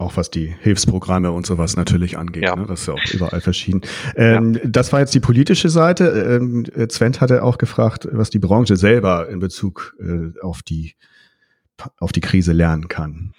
[0.00, 2.44] Auch was die Hilfsprogramme und sowas natürlich angeht.
[2.44, 2.56] Ja.
[2.56, 2.64] Ne?
[2.66, 3.82] Das ist ja auch überall verschieden.
[4.16, 4.60] Ähm, ja.
[4.64, 6.06] Das war jetzt die politische Seite.
[6.40, 10.94] Ähm, Sven hatte auch gefragt, was die Branche selber in Bezug äh, auf die
[11.98, 13.34] auf die Krise lernen kann.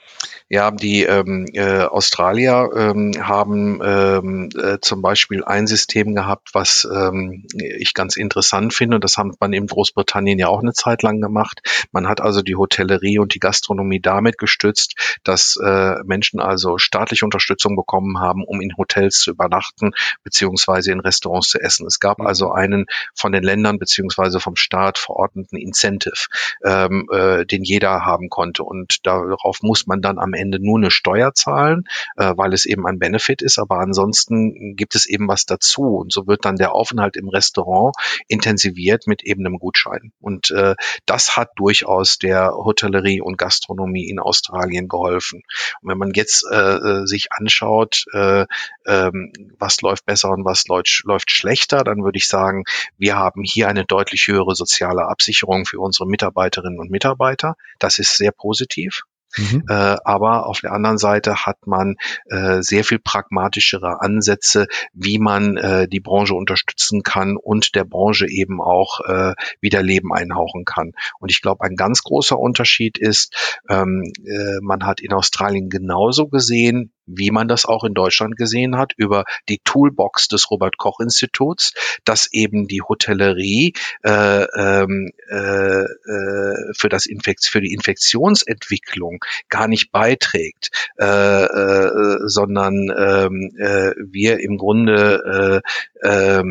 [0.49, 6.85] Ja, die ähm, äh, Australier ähm, haben ähm, äh, zum Beispiel ein System gehabt, was
[6.93, 8.95] ähm, ich ganz interessant finde.
[8.95, 11.61] Und das hat man in Großbritannien ja auch eine Zeit lang gemacht.
[11.93, 17.23] Man hat also die Hotellerie und die Gastronomie damit gestützt, dass äh, Menschen also staatliche
[17.23, 19.91] Unterstützung bekommen haben, um in Hotels zu übernachten
[20.25, 21.87] beziehungsweise in Restaurants zu essen.
[21.87, 22.27] Es gab mhm.
[22.27, 26.27] also einen von den Ländern beziehungsweise vom Staat verordneten Incentive,
[26.65, 28.63] ähm, äh, den jeder haben konnte.
[28.63, 31.83] Und darauf muss man dann am Ende nur eine Steuer zahlen,
[32.17, 36.11] äh, weil es eben ein Benefit ist, aber ansonsten gibt es eben was dazu und
[36.11, 37.95] so wird dann der Aufenthalt im Restaurant
[38.27, 40.11] intensiviert mit eben einem Gutschein.
[40.19, 45.43] Und äh, das hat durchaus der Hotellerie und Gastronomie in Australien geholfen.
[45.81, 48.45] Und wenn man jetzt äh, äh sich anschaut, äh,
[48.85, 49.11] äh,
[49.59, 52.63] was läuft besser und was läuft schlechter, dann würde ich sagen,
[52.97, 57.55] wir haben hier eine deutlich höhere soziale Absicherung für unsere Mitarbeiterinnen und Mitarbeiter.
[57.79, 59.01] Das ist sehr positiv.
[59.37, 59.63] Mhm.
[59.69, 65.57] Äh, aber auf der anderen Seite hat man äh, sehr viel pragmatischere Ansätze, wie man
[65.57, 70.91] äh, die Branche unterstützen kann und der Branche eben auch äh, wieder Leben einhauchen kann.
[71.19, 76.27] Und ich glaube, ein ganz großer Unterschied ist, ähm, äh, man hat in Australien genauso
[76.27, 80.99] gesehen, wie man das auch in Deutschland gesehen hat, über die Toolbox des Robert Koch
[80.99, 81.73] Instituts,
[82.05, 89.67] dass eben die Hotellerie äh, ähm, äh, äh, für, das Infekt für die Infektionsentwicklung gar
[89.67, 90.69] nicht beiträgt,
[90.99, 95.61] äh, äh, sondern ähm, äh, wir im Grunde
[96.03, 96.43] äh, äh,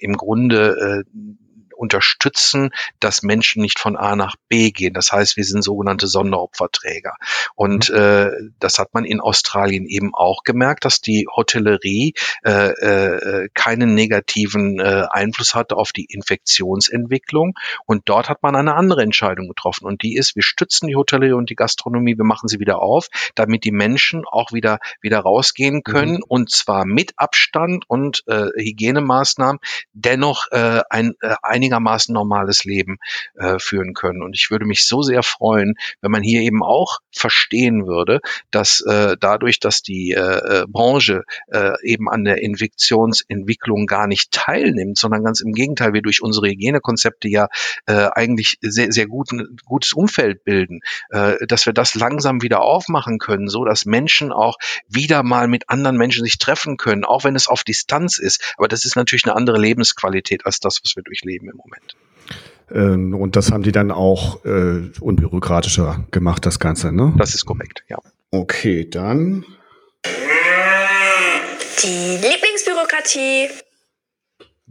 [0.00, 1.45] im Grunde äh,
[1.76, 4.94] unterstützen, dass Menschen nicht von A nach B gehen.
[4.94, 7.14] Das heißt, wir sind sogenannte Sonderopferträger.
[7.54, 7.96] Und mhm.
[7.96, 13.94] äh, das hat man in Australien eben auch gemerkt, dass die Hotellerie äh, äh, keinen
[13.94, 17.54] negativen äh, Einfluss hatte auf die Infektionsentwicklung.
[17.86, 19.86] Und dort hat man eine andere Entscheidung getroffen.
[19.86, 23.08] Und die ist, wir stützen die Hotellerie und die Gastronomie, wir machen sie wieder auf,
[23.34, 26.24] damit die Menschen auch wieder, wieder rausgehen können mhm.
[26.28, 29.60] und zwar mit Abstand und äh, Hygienemaßnahmen
[29.92, 32.98] dennoch äh, ein, äh, einige einigermaßen normales Leben
[33.34, 34.22] äh, führen können.
[34.22, 38.80] Und ich würde mich so sehr freuen, wenn man hier eben auch verstehen würde, dass
[38.80, 44.98] äh, dadurch, dass die äh, äh, Branche äh, eben an der Infektionsentwicklung gar nicht teilnimmt,
[44.98, 47.48] sondern ganz im Gegenteil, wir durch unsere Hygienekonzepte ja
[47.86, 49.28] äh, eigentlich sehr, sehr gut,
[49.64, 54.56] gutes Umfeld bilden, äh, dass wir das langsam wieder aufmachen können, so dass Menschen auch
[54.88, 58.54] wieder mal mit anderen Menschen sich treffen können, auch wenn es auf Distanz ist.
[58.56, 61.96] Aber das ist natürlich eine andere Lebensqualität als das, was wir durchleben im Moment.
[62.70, 67.14] Ähm, und das haben die dann auch äh, unbürokratischer gemacht, das Ganze, ne?
[67.16, 67.98] Das ist korrekt, ja.
[68.30, 69.44] Okay, dann.
[71.82, 73.48] Die Lieblingsbürokratie.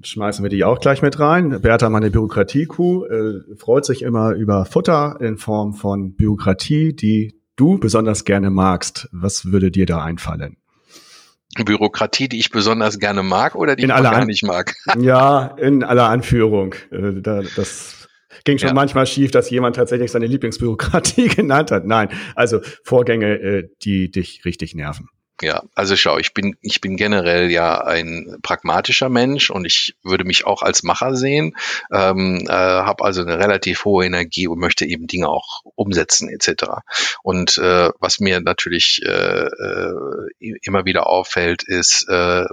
[0.04, 1.62] Schmeißen wir die auch gleich mit rein.
[1.62, 7.78] Bertha, meine Bürokratie-Kuh, äh, freut sich immer über Futter in Form von Bürokratie, die du
[7.80, 9.08] besonders gerne magst.
[9.14, 10.58] Was würde dir da einfallen?
[11.64, 14.74] Bürokratie, die ich besonders gerne mag oder die in ich gar nicht mag?
[15.00, 16.76] ja, in aller Anführung.
[16.92, 18.08] Äh, das
[18.44, 18.74] ging schon ja.
[18.74, 21.86] manchmal schief, dass jemand tatsächlich seine Lieblingsbürokratie genannt hat.
[21.86, 25.10] Nein, also Vorgänge, äh, die dich richtig nerven.
[25.42, 30.24] Ja, also schau, ich bin, ich bin generell ja ein pragmatischer Mensch und ich würde
[30.24, 31.58] mich auch als Macher sehen,
[31.92, 36.66] ähm, äh, habe also eine relativ hohe Energie und möchte eben Dinge auch umsetzen etc.
[37.22, 39.10] Und äh, was mir natürlich äh,
[39.48, 42.46] äh, immer wieder auffällt, ist, äh,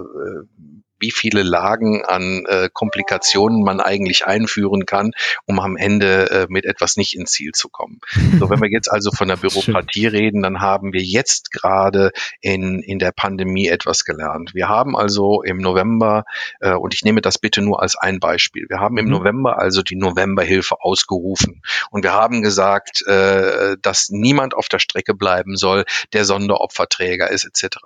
[1.03, 5.11] wie viele Lagen an äh, Komplikationen man eigentlich einführen kann,
[5.45, 7.99] um am Ende äh, mit etwas nicht ins Ziel zu kommen.
[8.39, 12.11] So, wenn wir jetzt also von der Bürokratie reden, dann haben wir jetzt gerade
[12.41, 14.53] in, in der Pandemie etwas gelernt.
[14.53, 16.25] Wir haben also im November,
[16.59, 19.11] äh, und ich nehme das bitte nur als ein Beispiel, wir haben im mhm.
[19.11, 21.61] November also die Novemberhilfe ausgerufen
[21.91, 27.45] und wir haben gesagt, äh, dass niemand auf der Strecke bleiben soll, der Sonderopferträger ist
[27.45, 27.77] etc.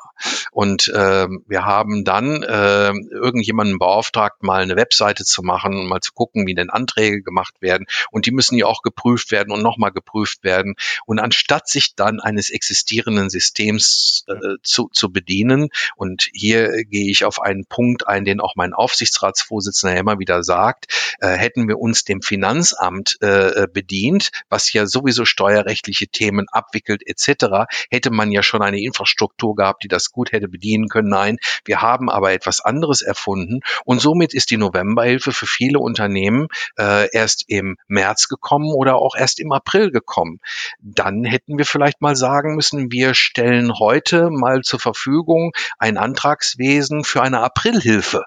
[0.51, 6.13] Und äh, wir haben dann äh, irgendjemanden beauftragt, mal eine Webseite zu machen, mal zu
[6.13, 7.85] gucken, wie denn Anträge gemacht werden.
[8.11, 10.75] Und die müssen ja auch geprüft werden und nochmal geprüft werden.
[11.05, 17.25] Und anstatt sich dann eines existierenden Systems äh, zu, zu bedienen, und hier gehe ich
[17.25, 20.87] auf einen Punkt ein, den auch mein Aufsichtsratsvorsitzender immer wieder sagt,
[21.19, 27.67] äh, hätten wir uns dem Finanzamt äh, bedient, was ja sowieso steuerrechtliche Themen abwickelt etc.,
[27.89, 31.09] hätte man ja schon eine Infrastruktur gehabt, die das gut hätte bedienen können.
[31.09, 36.47] Nein, wir haben aber etwas anderes erfunden und somit ist die Novemberhilfe für viele Unternehmen
[36.77, 40.39] äh, erst im März gekommen oder auch erst im April gekommen.
[40.79, 47.03] Dann hätten wir vielleicht mal sagen müssen, wir stellen heute mal zur Verfügung ein Antragswesen
[47.03, 48.23] für eine Aprilhilfe.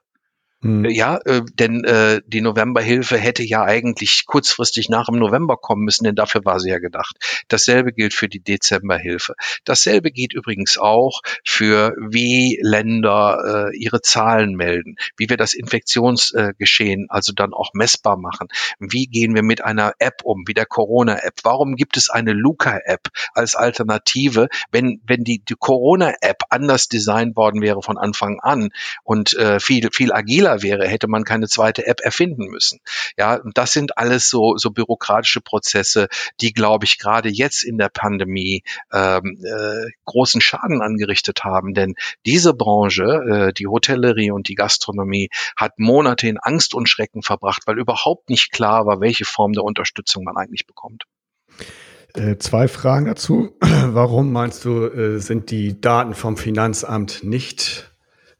[0.62, 0.84] Hm.
[0.84, 6.04] Ja, äh, denn äh, die Novemberhilfe hätte ja eigentlich kurzfristig nach dem November kommen müssen,
[6.04, 7.16] denn dafür war sie ja gedacht.
[7.48, 9.34] Dasselbe gilt für die Dezemberhilfe.
[9.64, 17.04] Dasselbe gilt übrigens auch für wie Länder äh, ihre Zahlen melden, wie wir das Infektionsgeschehen
[17.04, 18.48] äh, also dann auch messbar machen.
[18.78, 21.40] Wie gehen wir mit einer App um, wie der Corona-App?
[21.42, 27.62] Warum gibt es eine Luca-App als Alternative, wenn wenn die, die Corona-App anders designt worden
[27.62, 28.68] wäre von Anfang an
[29.04, 32.80] und äh, viel viel agiler schneller wäre, hätte man keine zweite App erfinden müssen.
[33.16, 36.08] Ja, und das sind alles so, so bürokratische Prozesse,
[36.40, 41.74] die, glaube ich, gerade jetzt in der Pandemie ähm, äh, großen Schaden angerichtet haben.
[41.74, 41.94] Denn
[42.26, 43.04] diese Branche,
[43.48, 48.30] äh, die Hotellerie und die Gastronomie, hat Monate in Angst und Schrecken verbracht, weil überhaupt
[48.30, 51.04] nicht klar war, welche Form der Unterstützung man eigentlich bekommt.
[52.14, 53.56] Äh, zwei Fragen dazu.
[53.60, 57.94] Warum meinst du, äh, sind die Daten vom Finanzamt nicht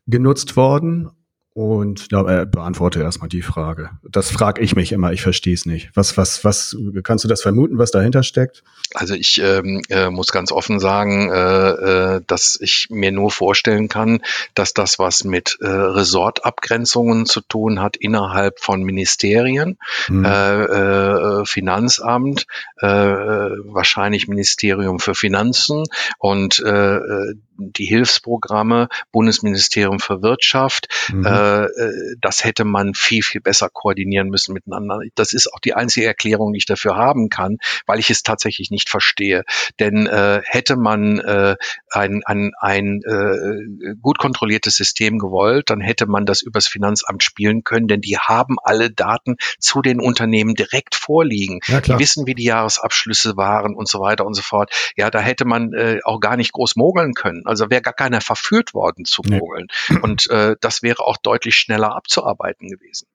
[0.07, 1.11] genutzt worden?
[1.53, 3.91] Und ja, äh, beantworte erstmal die Frage.
[4.09, 5.91] Das frage ich mich immer, ich verstehe es nicht.
[5.95, 8.63] Was, was, was, kannst du das vermuten, was dahinter steckt?
[8.95, 11.71] Also ich ähm, äh, muss ganz offen sagen, äh,
[12.17, 14.21] äh, dass ich mir nur vorstellen kann,
[14.55, 20.25] dass das was mit äh, Resortabgrenzungen zu tun hat innerhalb von Ministerien, hm.
[20.25, 22.47] äh, äh, Finanzamt,
[22.79, 25.85] äh, wahrscheinlich Ministerium für Finanzen
[26.19, 31.27] und äh, äh die Hilfsprogramme, Bundesministerium für Wirtschaft, mhm.
[31.27, 35.01] äh, äh, das hätte man viel, viel besser koordinieren müssen miteinander.
[35.15, 38.71] Das ist auch die einzige Erklärung, die ich dafür haben kann, weil ich es tatsächlich
[38.71, 39.45] nicht verstehe.
[39.79, 41.57] Denn äh, hätte man äh,
[41.91, 47.65] ein, ein, ein äh, gut kontrolliertes System gewollt, dann hätte man das übers Finanzamt spielen
[47.65, 51.61] können, denn die haben alle Daten zu den Unternehmen direkt vorliegen.
[51.67, 54.73] Ja, die wissen, wie die Jahresabschlüsse waren und so weiter und so fort.
[54.97, 57.43] Ja, da hätte man äh, auch gar nicht groß mogeln können.
[57.51, 59.67] Also wäre gar keiner verführt worden zu mogeln.
[59.89, 59.99] Nee.
[59.99, 63.09] Und äh, das wäre auch deutlich schneller abzuarbeiten gewesen.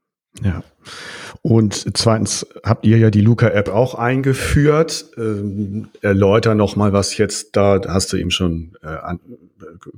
[0.44, 0.64] Ja.
[1.42, 5.06] Und zweitens habt ihr ja die Luca-App auch eingeführt.
[5.18, 9.20] Ähm, erläuter noch mal, was jetzt da, hast du eben schon äh, an,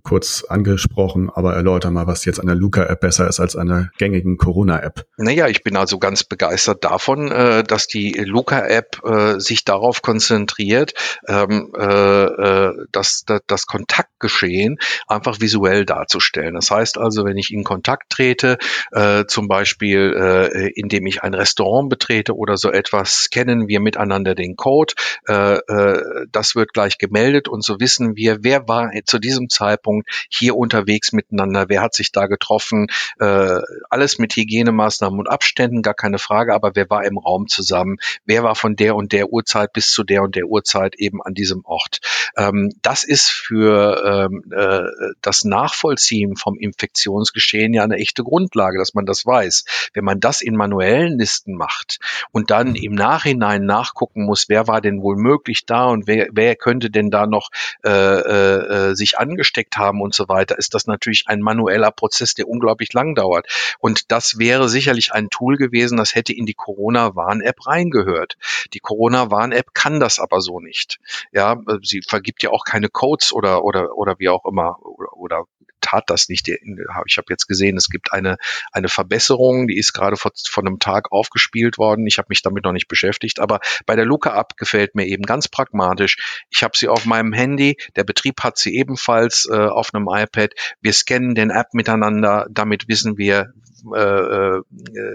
[0.04, 3.90] kurz angesprochen, aber erläuter mal, was jetzt an der Luca-App besser ist als an der
[3.98, 5.06] gängigen Corona-App.
[5.18, 10.94] Naja, ich bin also ganz begeistert davon, äh, dass die Luca-App äh, sich darauf konzentriert,
[11.28, 16.56] ähm, äh, äh das, das, das Kontaktgeschehen einfach visuell darzustellen.
[16.56, 18.58] Das heißt also, wenn ich in Kontakt trete,
[18.92, 24.36] äh, zum Beispiel äh, indem ich ein Restaurant betrete oder so etwas, scannen wir miteinander
[24.36, 24.94] den Code.
[25.28, 30.10] Äh, äh, das wird gleich gemeldet und so wissen wir, wer war zu diesem Zeitpunkt
[30.30, 32.88] hier unterwegs miteinander, wer hat sich da getroffen,
[33.20, 33.60] äh,
[33.90, 38.44] alles mit Hygienemaßnahmen und Abständen, gar keine Frage, aber wer war im Raum zusammen, wer
[38.44, 41.64] war von der und der Uhrzeit bis zu der und der Uhrzeit eben an diesem
[41.66, 42.00] Ort.
[42.36, 48.94] Ähm, das ist für ähm, äh, das Nachvollziehen vom Infektionsgeschehen ja eine echte Grundlage, dass
[48.94, 49.66] man das weiß.
[49.94, 52.00] Wenn man das in manuellen Listen macht
[52.32, 56.56] und dann im Nachhinein nachgucken muss, wer war denn wohl möglich da und wer, wer
[56.56, 57.50] könnte denn da noch
[57.84, 62.48] äh, äh, sich angesteckt haben und so weiter, ist das natürlich ein manueller Prozess, der
[62.48, 63.48] unglaublich lang dauert.
[63.80, 68.38] Und das wäre sicherlich ein Tool gewesen, das hätte in die Corona-Warn-App reingehört.
[68.74, 71.00] Die Corona-Warn-App kann das aber so nicht.
[71.32, 75.44] Ja, sie vergibt ja auch keine Codes oder oder oder wie auch immer oder, oder
[75.88, 76.48] tat das nicht.
[76.48, 78.38] Ich habe jetzt gesehen, es gibt eine,
[78.72, 82.06] eine Verbesserung, die ist gerade vor, vor einem Tag aufgespielt worden.
[82.08, 85.48] Ich habe mich damit noch nicht beschäftigt, aber bei der Luca-App gefällt mir eben ganz
[85.48, 86.18] pragmatisch.
[86.50, 90.52] Ich habe sie auf meinem Handy, der Betrieb hat sie ebenfalls äh, auf einem iPad.
[90.82, 93.54] Wir scannen den App miteinander, damit wissen wir,
[93.94, 94.64] äh, äh,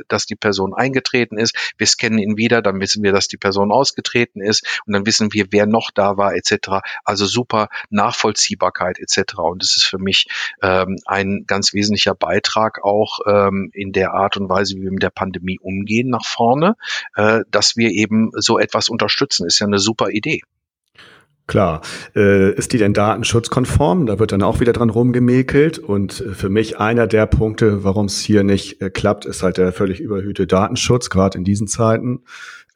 [0.09, 1.75] dass die Person eingetreten ist.
[1.79, 5.33] Wir scannen ihn wieder, dann wissen wir, dass die Person ausgetreten ist und dann wissen
[5.33, 6.81] wir, wer noch da war etc.
[7.05, 9.39] Also super Nachvollziehbarkeit etc.
[9.39, 10.27] Und das ist für mich
[10.63, 15.03] ähm, ein ganz wesentlicher Beitrag auch ähm, in der Art und Weise, wie wir mit
[15.03, 16.77] der Pandemie umgehen nach vorne,
[17.17, 19.47] äh, dass wir eben so etwas unterstützen.
[19.47, 20.43] Ist ja eine super Idee.
[21.47, 21.83] Klar.
[22.15, 24.07] Äh, ist die denn datenschutzkonform?
[24.07, 25.79] Da wird dann auch wieder dran rumgemäkelt.
[25.79, 29.57] Und äh, für mich einer der Punkte, warum es hier nicht äh, klappt, ist halt
[29.57, 32.23] der völlig überhöhte Datenschutz, gerade in diesen Zeiten.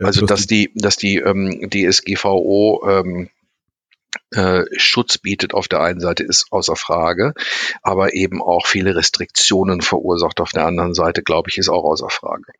[0.00, 3.28] Äh, also dass die, dass die ähm, DSGVO ähm,
[4.32, 7.34] äh, Schutz bietet auf der einen Seite ist außer Frage,
[7.82, 12.10] aber eben auch viele Restriktionen verursacht auf der anderen Seite, glaube ich, ist auch außer
[12.10, 12.52] Frage.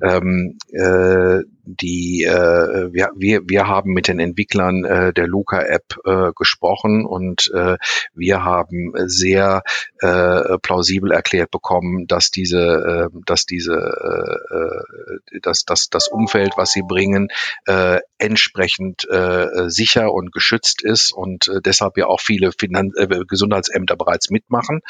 [0.02, 6.32] Ähm, äh, die äh, wir, wir, wir haben mit den Entwicklern äh, der Luca-App äh,
[6.34, 7.76] gesprochen und äh,
[8.14, 9.62] wir haben sehr
[10.00, 16.52] äh, plausibel erklärt bekommen, dass diese, äh, dass diese, äh, äh dass, dass das Umfeld,
[16.56, 17.28] was sie bringen,
[17.66, 23.24] äh, entsprechend äh, sicher und geschützt ist und äh, deshalb ja auch viele Finan äh,
[23.26, 24.82] Gesundheitsämter bereits mitmachen.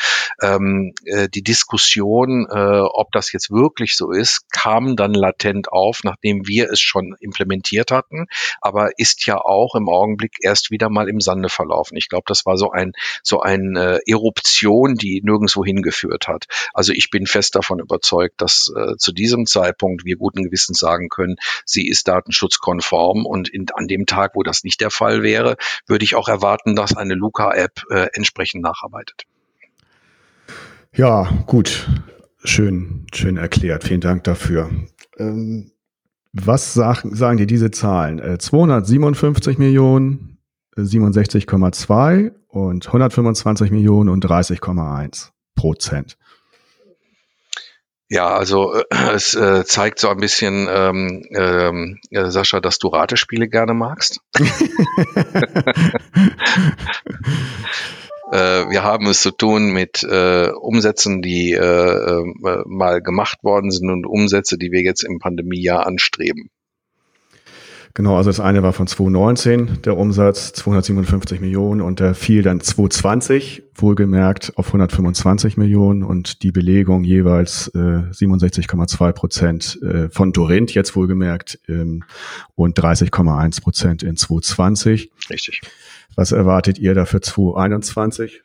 [0.43, 6.01] Ähm, äh, die Diskussion, äh, ob das jetzt wirklich so ist, kam dann latent auf,
[6.05, 8.27] nachdem wir es schon implementiert hatten,
[8.61, 11.97] aber ist ja auch im Augenblick erst wieder mal im Sande verlaufen.
[11.97, 16.45] Ich glaube, das war so ein so eine Eruption, die nirgendwo hingeführt hat.
[16.75, 21.09] Also ich bin fest davon überzeugt, dass äh, zu diesem Zeitpunkt wir guten Gewissens sagen
[21.09, 25.57] können, sie ist datenschutzkonform und in, an dem Tag, wo das nicht der Fall wäre,
[25.87, 29.25] würde ich auch erwarten, dass eine Luca-App äh, entsprechend nacharbeitet.
[30.95, 31.89] Ja, gut.
[32.45, 33.85] Schön, schön erklärt.
[33.85, 34.71] Vielen Dank dafür.
[35.19, 35.73] Ähm,
[36.33, 38.19] was sagen, sagen dir diese Zahlen?
[38.19, 40.39] Äh, 257 Millionen,
[40.77, 46.17] 67,2 äh, und 125 Millionen und 30,1 Prozent.
[48.09, 48.85] Ja, also äh,
[49.15, 54.21] es äh, zeigt so ein bisschen, ähm, ähm, äh, Sascha, dass du Ratespiele gerne magst.
[58.31, 62.23] Äh, wir haben es zu tun mit äh, Umsätzen, die äh,
[62.67, 66.51] mal gemacht worden sind und Umsätze, die wir jetzt im Pandemiejahr anstreben.
[67.95, 72.61] Genau, also das eine war von 2019, der Umsatz 257 Millionen und der fiel dann
[72.61, 80.75] 2020, wohlgemerkt, auf 125 Millionen und die Belegung jeweils äh, 67,2 Prozent äh, von Dorint,
[80.75, 82.05] jetzt wohlgemerkt, ähm,
[82.55, 85.11] und 30,1 Prozent in 2020.
[85.31, 85.61] Richtig.
[86.15, 88.43] Was erwartet ihr da für 2021?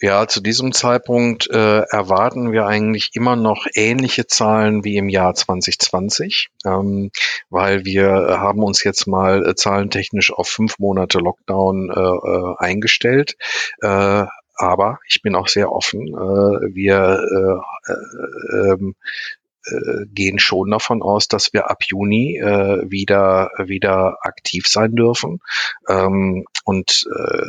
[0.00, 5.34] Ja, zu diesem Zeitpunkt äh, erwarten wir eigentlich immer noch ähnliche Zahlen wie im Jahr
[5.34, 7.10] 2020, ähm,
[7.50, 13.36] weil wir haben uns jetzt mal äh, zahlentechnisch auf fünf Monate Lockdown äh, äh eingestellt.
[13.80, 16.08] Äh, aber ich bin auch sehr offen.
[16.08, 17.62] Äh, wir
[19.66, 24.94] äh, ähm, gehen schon davon aus, dass wir ab Juni äh, wieder wieder aktiv sein
[24.94, 25.40] dürfen.
[25.88, 27.42] Ähm, und äh,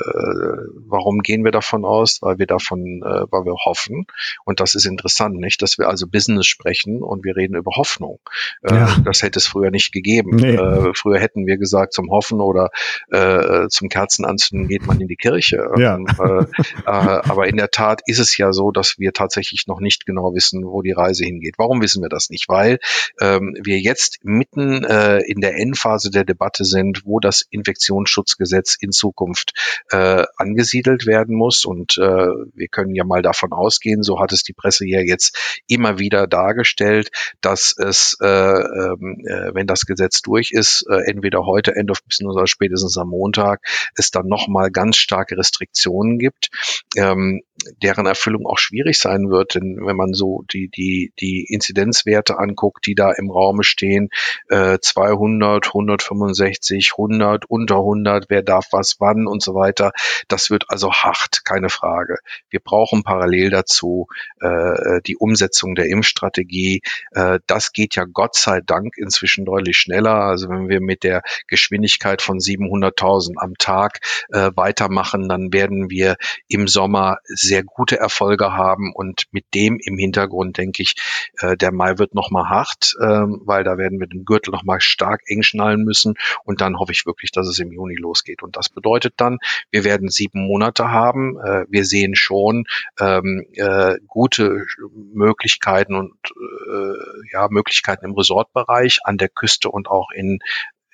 [0.88, 2.20] warum gehen wir davon aus?
[2.22, 4.06] Weil wir davon, äh, weil wir hoffen.
[4.46, 8.20] Und das ist interessant, nicht, dass wir also Business sprechen und wir reden über Hoffnung.
[8.64, 8.98] Äh, ja.
[9.06, 10.36] Das hätte es früher nicht gegeben.
[10.36, 10.56] Nee.
[10.56, 12.70] Äh, früher hätten wir gesagt, zum Hoffen oder
[13.12, 15.68] äh, zum Kerzenanzünden geht man in die Kirche.
[15.78, 15.96] Ja.
[15.96, 19.80] Ähm, äh, äh, aber in der Tat ist es ja so, dass wir tatsächlich noch
[19.80, 21.56] nicht genau wissen, wo die Reise hingeht.
[21.58, 22.48] Warum wissen wir das nicht?
[22.50, 22.80] Weil
[23.20, 28.92] ähm, wir jetzt mitten äh, in der Endphase der Debatte sind, wo das Infektionsschutzgesetz in
[28.92, 29.54] Zukunft
[29.92, 31.66] äh, angesiedelt werden muss.
[31.66, 35.62] Und äh, wir können ja mal davon ausgehen, so hat es die Presse ja jetzt
[35.68, 37.10] immer wieder dargestellt,
[37.42, 42.04] dass es, äh, ähm, äh, wenn das Gesetz durch ist, äh, entweder heute, End of
[42.04, 43.62] Business oder spätestens am Montag,
[43.96, 46.50] es dann nochmal ganz starke Restriktionen gibt.
[46.96, 47.42] Ähm,
[47.82, 52.86] deren Erfüllung auch schwierig sein wird, denn wenn man so die, die, die Inzidenzwerte anguckt,
[52.86, 54.10] die da im Raume stehen,
[54.50, 59.92] äh, 200, 165, 100, unter 100, wer darf was wann und so weiter,
[60.28, 62.18] das wird also hart, keine Frage.
[62.50, 64.08] Wir brauchen parallel dazu
[64.40, 66.82] äh, die Umsetzung der Impfstrategie.
[67.12, 70.16] Äh, das geht ja Gott sei Dank inzwischen deutlich schneller.
[70.16, 74.00] Also wenn wir mit der Geschwindigkeit von 700.000 am Tag
[74.30, 76.16] äh, weitermachen, dann werden wir
[76.48, 80.96] im Sommer sehr gute Erfolge haben und mit dem im Hintergrund denke ich,
[81.40, 85.22] äh, der Mai wird nochmal hart, äh, weil da werden wir den Gürtel nochmal stark
[85.28, 88.42] eng schnallen müssen und dann hoffe ich wirklich, dass es im Juni losgeht.
[88.42, 89.38] Und das bedeutet dann,
[89.70, 91.38] wir werden sieben Monate haben.
[91.38, 92.66] Äh, wir sehen schon
[93.00, 94.66] ähm, äh, gute
[95.14, 96.94] Möglichkeiten und äh,
[97.32, 100.40] ja Möglichkeiten im Resortbereich an der Küste und auch in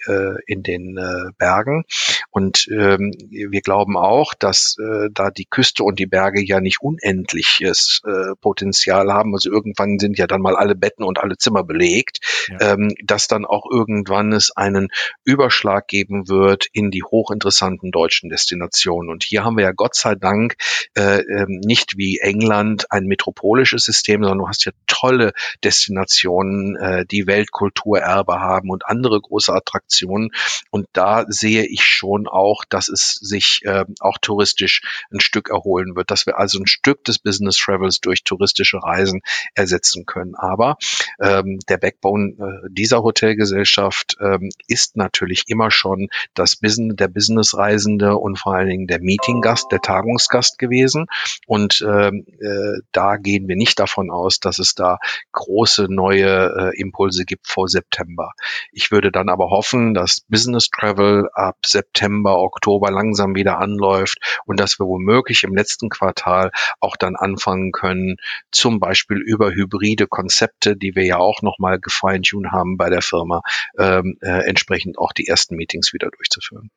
[0.09, 1.83] äh, in den äh, Bergen.
[2.31, 6.81] Und ähm, wir glauben auch, dass äh, da die Küste und die Berge ja nicht
[6.81, 9.33] unendliches äh, Potenzial haben.
[9.33, 12.73] Also irgendwann sind ja dann mal alle Betten und alle Zimmer belegt, ja.
[12.73, 14.89] ähm, dass dann auch irgendwann es einen
[15.23, 19.09] Überschlag geben wird in die hochinteressanten deutschen Destinationen.
[19.09, 20.55] Und hier haben wir ja Gott sei Dank
[20.95, 25.33] äh, ähm, nicht wie England ein metropolisches System, sondern du hast ja tolle
[25.63, 30.31] Destinationen, äh, die Weltkulturerbe haben und andere große Attraktionen Destinationen.
[30.71, 34.81] Und da sehe ich schon auch, dass es sich äh, auch touristisch
[35.11, 39.21] ein Stück erholen wird, dass wir also ein Stück des Business Travels durch touristische Reisen
[39.55, 40.35] ersetzen können.
[40.35, 40.77] Aber
[41.21, 48.17] ähm, der Backbone äh, dieser Hotelgesellschaft ähm, ist natürlich immer schon das Business, der Businessreisende
[48.17, 51.07] und vor allen Dingen der Meetinggast, der Tagungsgast gewesen.
[51.47, 54.97] Und ähm, äh, da gehen wir nicht davon aus, dass es da
[55.31, 58.31] große neue äh, Impulse gibt vor September.
[58.71, 64.59] Ich würde dann aber hoffen, dass Business Travel ab September, Oktober langsam wieder anläuft und
[64.59, 68.17] dass wir womöglich im letzten Quartal auch dann anfangen können,
[68.51, 73.41] zum Beispiel über hybride Konzepte, die wir ja auch nochmal gefeintun haben bei der Firma,
[73.77, 76.69] ähm, äh, entsprechend auch die ersten Meetings wieder durchzuführen.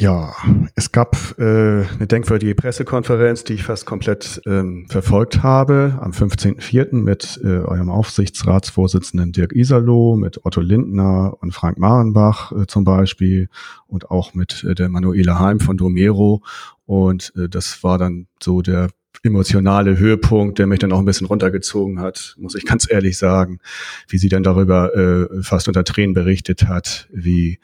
[0.00, 0.32] Ja,
[0.76, 6.94] es gab äh, eine denkwürdige Pressekonferenz, die ich fast komplett ähm, verfolgt habe, am 15.04.
[6.94, 13.48] mit äh, eurem Aufsichtsratsvorsitzenden Dirk Iserloh, mit Otto Lindner und Frank Marenbach äh, zum Beispiel
[13.88, 16.44] und auch mit äh, der Manuela Heim von Domero.
[16.86, 18.90] Und äh, das war dann so der
[19.24, 23.58] emotionale Höhepunkt, der mich dann auch ein bisschen runtergezogen hat, muss ich ganz ehrlich sagen,
[24.06, 27.58] wie sie dann darüber äh, fast unter Tränen berichtet hat, wie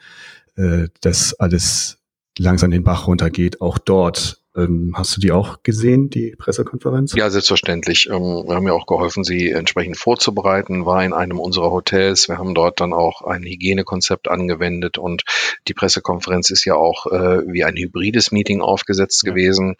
[0.57, 2.01] äh, das alles
[2.39, 4.41] langsam den Bach runtergeht, auch dort
[4.93, 7.13] hast du die auch gesehen, die Pressekonferenz?
[7.13, 8.07] Ja, selbstverständlich.
[8.09, 12.29] Ähm, wir haben ja auch geholfen, sie entsprechend vorzubereiten, war in einem unserer Hotels.
[12.29, 15.23] Wir haben dort dann auch ein Hygienekonzept angewendet und
[15.67, 19.31] die Pressekonferenz ist ja auch äh, wie ein hybrides Meeting aufgesetzt ja.
[19.31, 19.75] gewesen.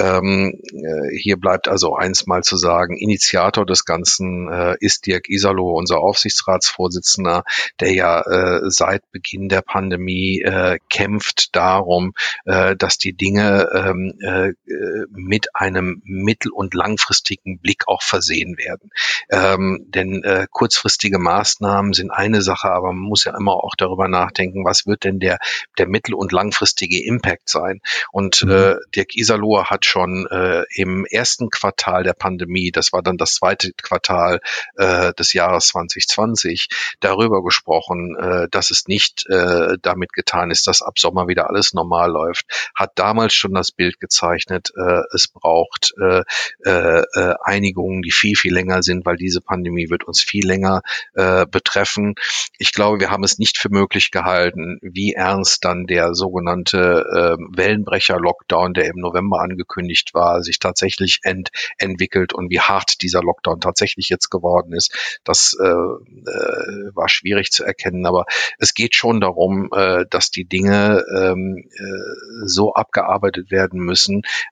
[0.00, 5.28] Ähm, äh, hier bleibt also eins mal zu sagen, Initiator des Ganzen äh, ist Dirk
[5.28, 7.44] Isalo, unser Aufsichtsratsvorsitzender,
[7.80, 8.24] der ja
[8.68, 10.44] seit Beginn der Pandemie
[10.88, 12.12] kämpft darum,
[12.44, 18.90] dass die Dinge ähm, äh, mit einem mittel- und langfristigen Blick auch versehen werden.
[19.30, 24.08] Ähm, denn äh, kurzfristige Maßnahmen sind eine Sache, aber man muss ja immer auch darüber
[24.08, 25.38] nachdenken, was wird denn der,
[25.78, 27.80] der mittel- und langfristige Impact sein.
[28.12, 28.50] Und mhm.
[28.50, 33.34] äh, Dirk Iserloh hat schon äh, im ersten Quartal der Pandemie, das war dann das
[33.34, 34.40] zweite Quartal
[34.76, 36.68] äh, des Jahres 2020,
[37.00, 41.72] darüber gesprochen, äh, dass es nicht äh, damit getan ist, dass ab Sommer wieder alles
[41.74, 44.72] normal läuft, hat damals schon das Bild gezeichnet.
[44.76, 46.22] Äh, es braucht äh,
[46.64, 50.82] äh, äh, Einigungen, die viel, viel länger sind, weil diese Pandemie wird uns viel länger
[51.14, 52.14] äh, betreffen.
[52.58, 57.56] Ich glaube, wir haben es nicht für möglich gehalten, wie ernst dann der sogenannte äh,
[57.56, 63.60] Wellenbrecher-Lockdown, der im November angekündigt war, sich tatsächlich ent entwickelt und wie hart dieser Lockdown
[63.60, 65.20] tatsächlich jetzt geworden ist.
[65.24, 68.24] Das äh, äh, war schwierig zu erkennen, aber
[68.58, 73.95] es geht schon darum, äh, dass die Dinge ähm, äh, so abgearbeitet werden müssen,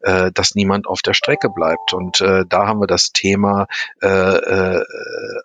[0.01, 1.93] äh, dass niemand auf der Strecke bleibt.
[1.93, 3.67] Und äh, da haben wir das Thema
[4.03, 4.85] äh, äh,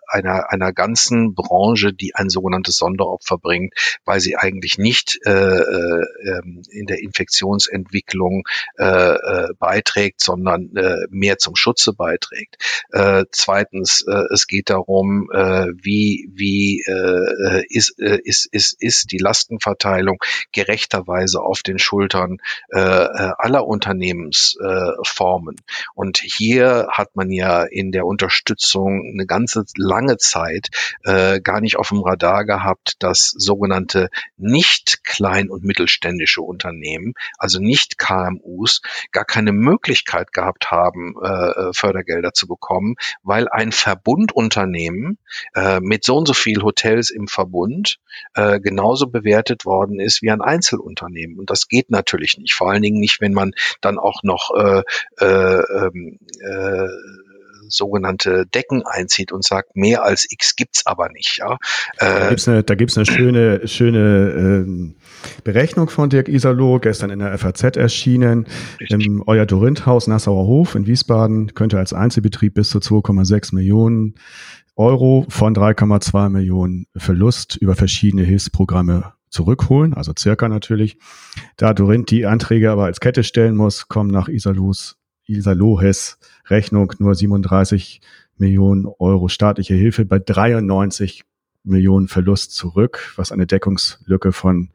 [0.08, 3.74] einer, einer ganzen Branche, die ein sogenanntes Sonderopfer bringt,
[4.04, 8.44] weil sie eigentlich nicht äh, äh, ähm, in der Infektionsentwicklung
[8.78, 12.56] äh, äh, beiträgt, sondern äh, mehr zum Schutze beiträgt.
[12.92, 19.12] Äh, zweitens, äh, es geht darum, äh, wie, wie äh, ist, äh, ist, ist, ist
[19.12, 20.18] die Lastenverteilung
[20.52, 22.38] gerechterweise auf den Schultern
[22.70, 25.56] äh aller Unternehmen Unternehmensformen.
[25.56, 25.62] Äh,
[25.94, 30.68] und hier hat man ja in der Unterstützung eine ganze lange Zeit
[31.04, 37.60] äh, gar nicht auf dem Radar gehabt, dass sogenannte nicht klein- und mittelständische Unternehmen, also
[37.60, 38.80] nicht KMUs,
[39.12, 45.18] gar keine Möglichkeit gehabt haben, äh, Fördergelder zu bekommen, weil ein Verbundunternehmen
[45.54, 47.98] äh, mit so und so viel Hotels im Verbund
[48.34, 51.38] äh, genauso bewertet worden ist wie ein Einzelunternehmen.
[51.38, 52.54] Und das geht natürlich nicht.
[52.54, 54.82] Vor allen Dingen nicht, wenn man dann auch noch äh,
[55.18, 56.88] äh, ähm, äh,
[57.70, 61.38] sogenannte Decken einzieht und sagt, mehr als X gibt's aber nicht.
[61.38, 61.54] Ja?
[61.98, 64.96] Äh, da gibt's eine, da gibt's eine schöne, schöne ähm,
[65.44, 68.46] Berechnung von Dirk Iserloh, gestern in der FAZ erschienen.
[68.88, 74.14] Im Euer Dorinthaus Nassauer Hof in Wiesbaden könnte als Einzelbetrieb bis zu 2,6 Millionen
[74.76, 80.98] Euro von 3,2 Millionen Verlust über verschiedene Hilfsprogramme zurückholen, also circa natürlich.
[81.56, 86.18] Da Dorint die Anträge aber als Kette stellen muss, kommen nach Isalos, Isalohes
[86.48, 88.00] Rechnung nur 37
[88.36, 91.24] Millionen Euro staatliche Hilfe bei 93
[91.62, 94.70] Millionen Verlust zurück, was eine Deckungslücke von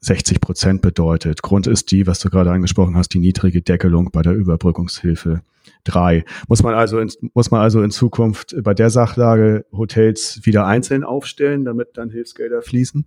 [0.00, 1.42] 60 Prozent bedeutet.
[1.42, 5.42] Grund ist die, was du gerade angesprochen hast, die niedrige Deckelung bei der Überbrückungshilfe
[5.84, 6.24] 3.
[6.48, 11.04] Muss man also in, muss man also in Zukunft bei der Sachlage Hotels wieder einzeln
[11.04, 13.06] aufstellen, damit dann Hilfsgelder fließen?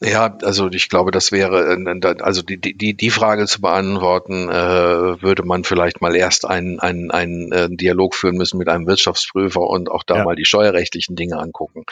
[0.00, 5.22] Ja, also ich glaube, das wäre, äh, also die, die, die Frage zu beantworten, äh,
[5.22, 9.60] würde man vielleicht mal erst einen, einen, einen äh, Dialog führen müssen mit einem Wirtschaftsprüfer
[9.60, 10.24] und auch da ja.
[10.24, 11.84] mal die steuerrechtlichen Dinge angucken.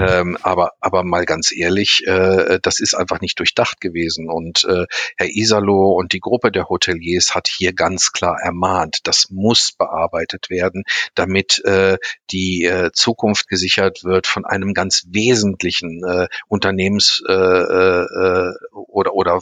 [0.00, 4.30] Ähm, aber, aber mal ganz ehrlich, äh, das ist einfach nicht durchdacht gewesen.
[4.30, 4.86] Und äh,
[5.16, 10.48] Herr Isalo und die Gruppe der Hoteliers hat hier ganz klar ermahnt, das muss bearbeitet
[10.48, 10.84] werden,
[11.14, 11.98] damit äh,
[12.30, 19.14] die äh, Zukunft gesichert wird von einem ganz wesentlichen äh, Unternehmens äh, äh, äh, oder
[19.14, 19.40] oder äh,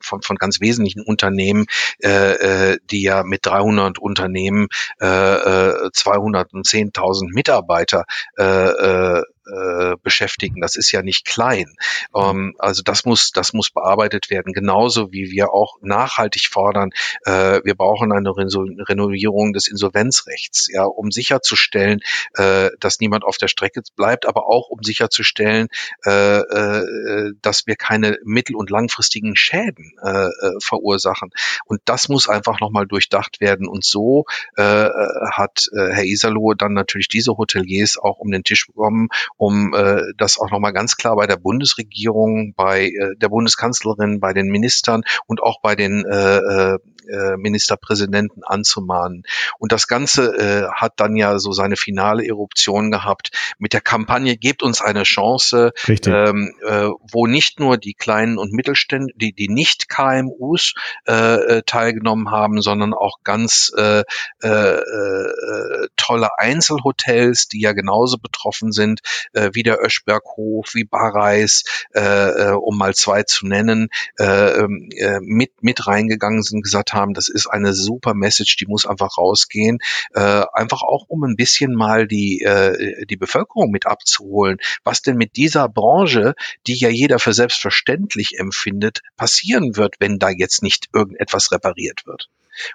[0.00, 1.66] von, von ganz wesentlichen Unternehmen,
[2.02, 4.68] äh, äh die ja mit 300 Unternehmen
[5.00, 8.04] äh, 210.000 Mitarbeiter
[8.36, 9.22] äh,
[9.52, 10.60] äh, äh, beschäftigen.
[10.60, 11.74] Das ist ja nicht klein.
[12.14, 14.52] Ähm, also das muss, das muss bearbeitet werden.
[14.52, 16.90] Genauso wie wir auch nachhaltig fordern,
[17.24, 22.00] äh, wir brauchen eine Renovierung des Insolvenzrechts, ja, um sicherzustellen,
[22.34, 25.68] äh, dass niemand auf der Strecke bleibt, aber auch um sicherzustellen,
[26.04, 30.30] äh, äh, dass wir keine mittel- und langfristigen Schäden äh, äh
[30.60, 31.30] verursachen.
[31.66, 33.68] Und das muss einfach nochmal durchdacht werden.
[33.68, 34.24] Und so
[34.56, 39.08] äh, hat äh, Herr Isalow dann natürlich diese Hoteliers auch um den Tisch bekommen
[39.38, 44.32] um äh, das auch nochmal ganz klar bei der Bundesregierung, bei äh, der Bundeskanzlerin, bei
[44.34, 46.78] den Ministern und auch bei den äh, äh,
[47.08, 49.22] äh Ministerpräsidenten anzumahnen.
[49.58, 54.36] Und das Ganze äh, hat dann ja so seine finale Eruption gehabt mit der Kampagne
[54.36, 59.48] Gebt uns eine Chance, ähm, äh, wo nicht nur die kleinen und Mittelständler, die, die
[59.48, 60.74] nicht KMUs
[61.06, 61.12] äh,
[61.58, 64.02] äh, teilgenommen haben, sondern auch ganz äh,
[64.42, 69.00] äh, äh, tolle Einzelhotels, die ja genauso betroffen sind,
[69.32, 71.64] äh, wie der Öschberghof, wie Barreis,
[71.94, 76.92] äh, äh, um mal zwei zu nennen, äh, ähm, äh, mit, mit reingegangen sind, gesagt
[76.92, 79.78] haben, das ist eine super Message, die muss einfach rausgehen,
[80.14, 85.16] äh, einfach auch um ein bisschen mal die, äh, die Bevölkerung mit abzuholen, was denn
[85.16, 86.34] mit dieser Branche,
[86.66, 92.28] die ja jeder für selbstverständlich empfindet, passieren wird, wenn da jetzt nicht irgendetwas repariert wird.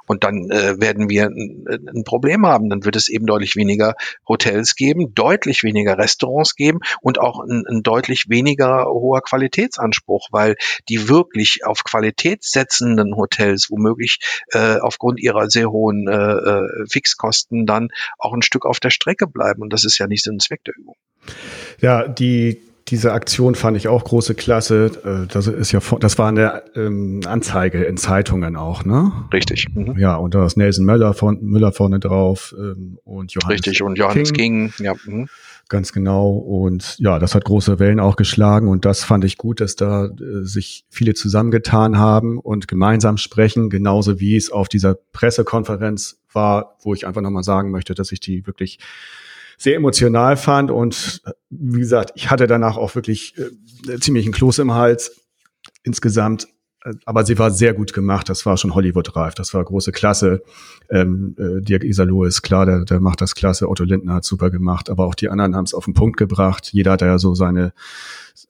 [0.07, 2.69] Und dann äh, werden wir ein, ein Problem haben.
[2.69, 3.95] Dann wird es eben deutlich weniger
[4.27, 10.55] Hotels geben, deutlich weniger Restaurants geben und auch ein, ein deutlich weniger hoher Qualitätsanspruch, weil
[10.89, 14.19] die wirklich auf Qualität setzenden Hotels womöglich
[14.51, 19.27] äh, aufgrund ihrer sehr hohen äh, äh, Fixkosten dann auch ein Stück auf der Strecke
[19.27, 19.61] bleiben.
[19.61, 20.95] Und das ist ja nicht Sinn und Zweck der Übung.
[21.79, 25.25] Ja, die diese Aktion fand ich auch große Klasse.
[25.25, 29.11] Äh, das ist ja, das war eine ähm, Anzeige in Zeitungen auch, ne?
[29.31, 29.67] Richtig.
[29.73, 29.97] Mhm.
[29.97, 33.59] Ja, und da ist Nelson Müller, von, Müller vorne drauf ähm, und Johannes.
[33.59, 34.93] Richtig und Johannes King, King ja.
[35.05, 35.27] Mhm.
[35.69, 36.31] Ganz genau.
[36.31, 38.67] Und ja, das hat große Wellen auch geschlagen.
[38.67, 43.69] Und das fand ich gut, dass da äh, sich viele zusammengetan haben und gemeinsam sprechen,
[43.69, 48.19] genauso wie es auf dieser Pressekonferenz war, wo ich einfach nochmal sagen möchte, dass ich
[48.19, 48.79] die wirklich
[49.63, 54.59] sehr emotional fand und wie gesagt, ich hatte danach auch wirklich äh, ziemlich einen Kloß
[54.59, 55.21] im Hals
[55.83, 56.47] insgesamt.
[57.05, 58.27] Aber sie war sehr gut gemacht.
[58.27, 59.35] Das war schon Hollywood-reif.
[59.35, 60.43] Das war große Klasse.
[60.89, 63.69] Ähm, äh, Dirk Isalo ist klar, der, der macht das klasse.
[63.69, 64.89] Otto Lindner hat super gemacht.
[64.89, 66.73] Aber auch die anderen haben es auf den Punkt gebracht.
[66.73, 67.71] Jeder hat ja so seine,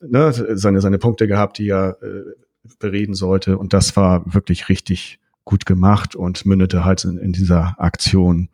[0.02, 2.24] ne, seine, seine Punkte gehabt, die er äh,
[2.80, 3.60] bereden sollte.
[3.60, 8.50] Und das war wirklich richtig gut gemacht und mündete halt in, in dieser Aktion,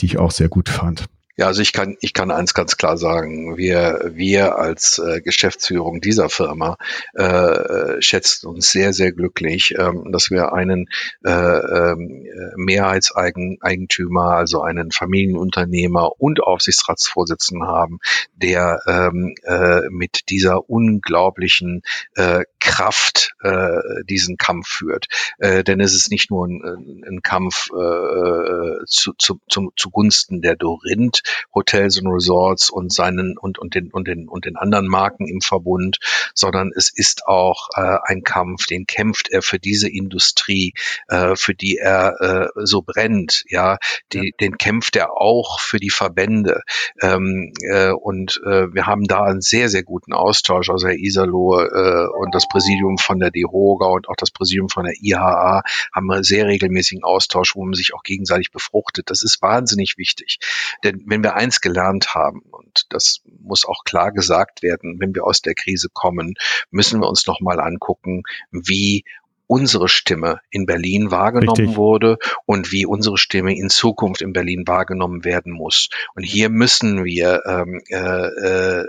[0.00, 1.06] die ich auch sehr gut fand.
[1.38, 3.58] Ja, also ich kann, ich kann eins ganz klar sagen.
[3.58, 6.78] Wir, wir als äh, Geschäftsführung dieser Firma
[7.12, 10.88] äh, schätzen uns sehr, sehr glücklich, ähm, dass wir einen
[11.26, 12.26] äh, ähm,
[12.56, 17.98] Mehrheitseigentümer, also einen Familienunternehmer und Aufsichtsratsvorsitzenden haben,
[18.34, 21.82] der ähm, äh, mit dieser unglaublichen
[22.14, 25.06] äh, Kraft äh, diesen Kampf führt.
[25.38, 30.56] Äh, denn es ist nicht nur ein, ein Kampf äh, zu, zu, zu, zugunsten der
[30.56, 31.22] Dorinth,
[31.54, 35.40] Hotels und Resorts und seinen und, und den und den und den anderen Marken im
[35.40, 35.98] Verbund,
[36.34, 40.72] sondern es ist auch äh, ein Kampf, den kämpft er für diese Industrie,
[41.08, 43.78] äh, für die er äh, so brennt, ja,
[44.12, 44.30] die, ja.
[44.40, 46.62] den kämpft er auch für die Verbände
[47.00, 51.60] ähm, äh, und äh, wir haben da einen sehr sehr guten Austausch, also Herr Isalo
[51.60, 55.62] äh, und das Präsidium von der DEHOGA und auch das Präsidium von der IHA
[55.94, 59.10] haben einen sehr regelmäßigen Austausch, wo man sich auch gegenseitig befruchtet.
[59.10, 60.38] Das ist wahnsinnig wichtig,
[60.84, 65.24] denn wenn wir eins gelernt haben, und das muss auch klar gesagt werden, wenn wir
[65.24, 66.34] aus der Krise kommen,
[66.70, 69.04] müssen wir uns nochmal angucken, wie
[69.46, 71.76] unsere Stimme in Berlin wahrgenommen Richtig.
[71.76, 75.88] wurde und wie unsere Stimme in Zukunft in Berlin wahrgenommen werden muss.
[76.14, 78.84] Und hier müssen wir ähm, äh, äh,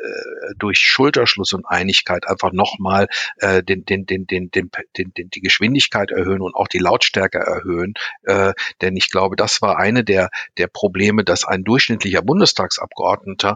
[0.57, 5.41] durch Schulterschluss und Einigkeit einfach nochmal äh, den, den, den, den, den, den, den, die
[5.41, 7.93] Geschwindigkeit erhöhen und auch die Lautstärke erhöhen.
[8.23, 13.55] Äh, denn ich glaube, das war eine der, der Probleme, dass ein durchschnittlicher Bundestagsabgeordneter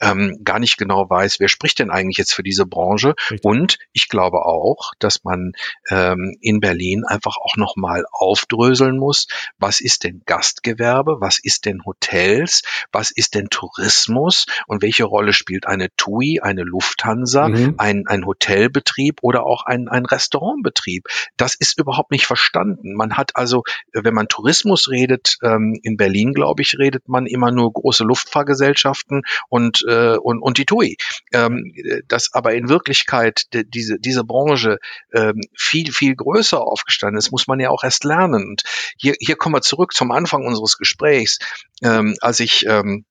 [0.00, 3.14] ähm, gar nicht genau weiß, wer spricht denn eigentlich jetzt für diese Branche.
[3.30, 3.44] Richtig.
[3.44, 5.52] Und ich glaube auch, dass man
[5.90, 9.26] ähm, in Berlin einfach auch nochmal aufdröseln muss,
[9.58, 12.62] was ist denn Gastgewerbe, was ist denn Hotels,
[12.92, 17.74] was ist denn Tourismus und welche Rolle spielt eine TUI, eine Lufthansa, mhm.
[17.78, 21.06] ein, ein Hotelbetrieb oder auch ein, ein Restaurantbetrieb.
[21.36, 22.94] Das ist überhaupt nicht verstanden.
[22.94, 23.62] Man hat also,
[23.92, 29.22] wenn man Tourismus redet, ähm, in Berlin, glaube ich, redet man immer nur große Luftfahrgesellschaften
[29.48, 30.96] und, äh, und, und die TUI.
[31.32, 31.72] Ähm,
[32.08, 34.78] dass aber in Wirklichkeit diese, diese Branche
[35.14, 38.48] ähm, viel, viel größer aufgestanden ist, muss man ja auch erst lernen.
[38.48, 38.62] Und
[38.96, 41.38] hier, hier kommen wir zurück zum Anfang unseres Gesprächs.
[41.82, 43.04] Ähm, als ich ähm,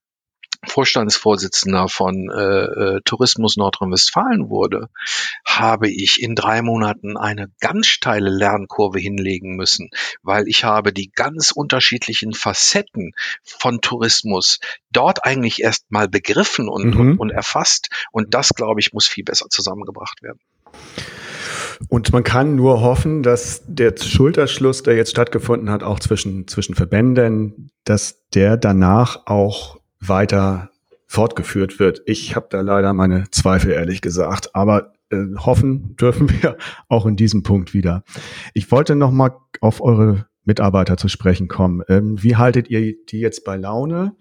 [0.68, 4.90] Vorstandsvorsitzender von äh, äh, Tourismus Nordrhein-Westfalen wurde,
[5.44, 9.90] habe ich in drei Monaten eine ganz steile Lernkurve hinlegen müssen,
[10.22, 13.14] weil ich habe die ganz unterschiedlichen Facetten
[13.44, 14.60] von Tourismus
[14.92, 17.00] dort eigentlich erst mal begriffen und, mhm.
[17.00, 17.90] und, und erfasst.
[18.12, 20.40] Und das, glaube ich, muss viel besser zusammengebracht werden.
[21.90, 26.76] Und man kann nur hoffen, dass der Schulterschluss, der jetzt stattgefunden hat, auch zwischen, zwischen
[26.76, 30.70] Verbänden, dass der danach auch weiter
[31.08, 32.02] fortgeführt wird.
[32.06, 36.58] Ich habe da leider meine Zweifel, ehrlich gesagt, aber äh, hoffen dürfen wir
[36.88, 38.04] auch in diesem Punkt wieder.
[38.54, 41.84] Ich wollte noch mal auf eure Mitarbeiter zu sprechen kommen.
[41.88, 44.16] Ähm, wie haltet ihr die jetzt bei Laune?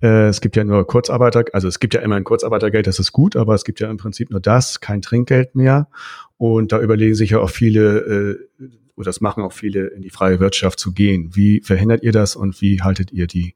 [0.00, 3.12] Äh, es gibt ja nur Kurzarbeiter, also es gibt ja immer ein Kurzarbeitergeld, das ist
[3.12, 5.88] gut, aber es gibt ja im Prinzip nur das, kein Trinkgeld mehr.
[6.38, 8.64] Und da überlegen sich ja auch viele, äh,
[8.96, 11.30] oder das machen auch viele, in die freie Wirtschaft zu gehen.
[11.34, 13.54] Wie verhindert ihr das und wie haltet ihr die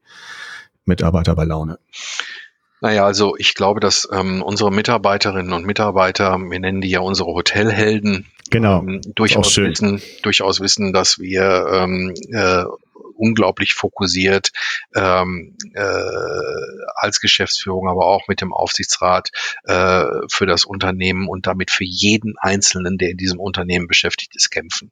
[0.85, 1.79] Mitarbeiter bei Laune?
[2.81, 7.29] Naja, also ich glaube, dass ähm, unsere Mitarbeiterinnen und Mitarbeiter, wir nennen die ja unsere
[7.29, 8.79] Hotelhelden, genau.
[8.79, 12.65] ähm, durchaus, wissen, durchaus wissen, dass wir ähm, äh,
[13.23, 14.51] unglaublich fokussiert
[14.95, 15.81] ähm, äh,
[16.95, 19.29] als Geschäftsführung, aber auch mit dem Aufsichtsrat
[19.63, 24.49] äh, für das Unternehmen und damit für jeden Einzelnen, der in diesem Unternehmen beschäftigt ist,
[24.49, 24.91] kämpfen.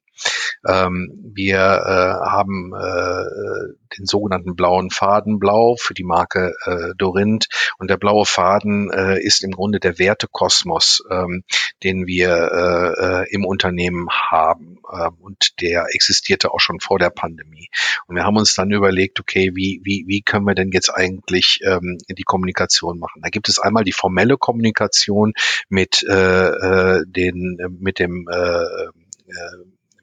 [0.68, 7.48] Ähm, wir äh, haben äh, den sogenannten blauen Faden blau für die Marke äh, Dorint
[7.78, 11.44] und der blaue Faden äh, ist im Grunde der Wertekosmos, ähm,
[11.84, 17.10] den wir äh, äh, im Unternehmen haben äh, und der existierte auch schon vor der
[17.10, 17.70] Pandemie.
[18.08, 21.60] Und wir haben uns dann überlegt, okay, wie, wie, wie können wir denn jetzt eigentlich
[21.66, 23.22] ähm, die Kommunikation machen?
[23.22, 25.34] Da gibt es einmal die formelle Kommunikation
[25.70, 28.66] mit äh, äh, den mit dem äh,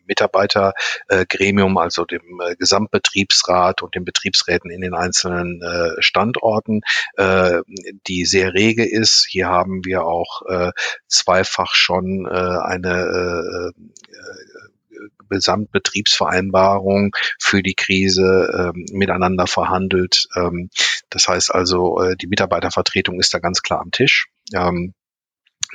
[0.08, 0.72] äh,
[1.08, 6.80] Mitarbeitergremium, also dem äh, Gesamtbetriebsrat und den Betriebsräten in den einzelnen äh, Standorten,
[7.16, 7.60] äh,
[8.06, 9.26] die sehr rege ist.
[9.28, 10.42] Hier haben wir auch
[11.06, 13.72] zweifach schon eine
[15.28, 20.28] Gesamtbetriebsvereinbarung für die Krise ähm, miteinander verhandelt.
[20.36, 20.70] Ähm,
[21.10, 24.28] das heißt also, äh, die Mitarbeitervertretung ist da ganz klar am Tisch.
[24.54, 24.94] Ähm,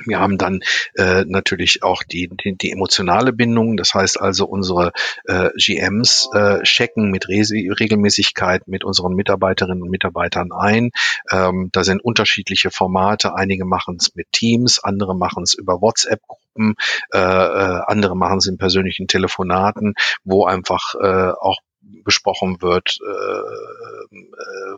[0.04, 0.60] wir haben dann
[0.94, 4.92] äh, natürlich auch die, die, die emotionale Bindung, das heißt also unsere
[5.24, 10.90] äh, GMs äh, checken mit Re Regelmäßigkeit mit unseren Mitarbeiterinnen und Mitarbeitern ein.
[11.30, 16.74] Ähm, da sind unterschiedliche Formate, einige machen es mit Teams, andere machen es über WhatsApp-Gruppen,
[17.12, 21.58] äh, äh, andere machen es in persönlichen Telefonaten, wo einfach äh, auch
[22.04, 24.76] besprochen wird, äh, äh,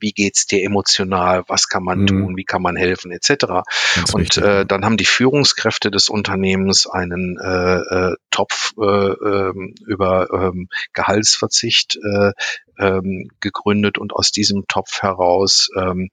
[0.00, 2.06] wie geht's dir emotional, was kann man mhm.
[2.06, 3.46] tun, wie kann man helfen, etc.
[3.94, 9.52] Ganz und äh, dann haben die Führungskräfte des Unternehmens einen äh, äh, Topf äh, äh,
[9.86, 12.32] über äh, Gehaltsverzicht äh,
[12.80, 16.10] ähm, gegründet und aus diesem Topf heraus ähm,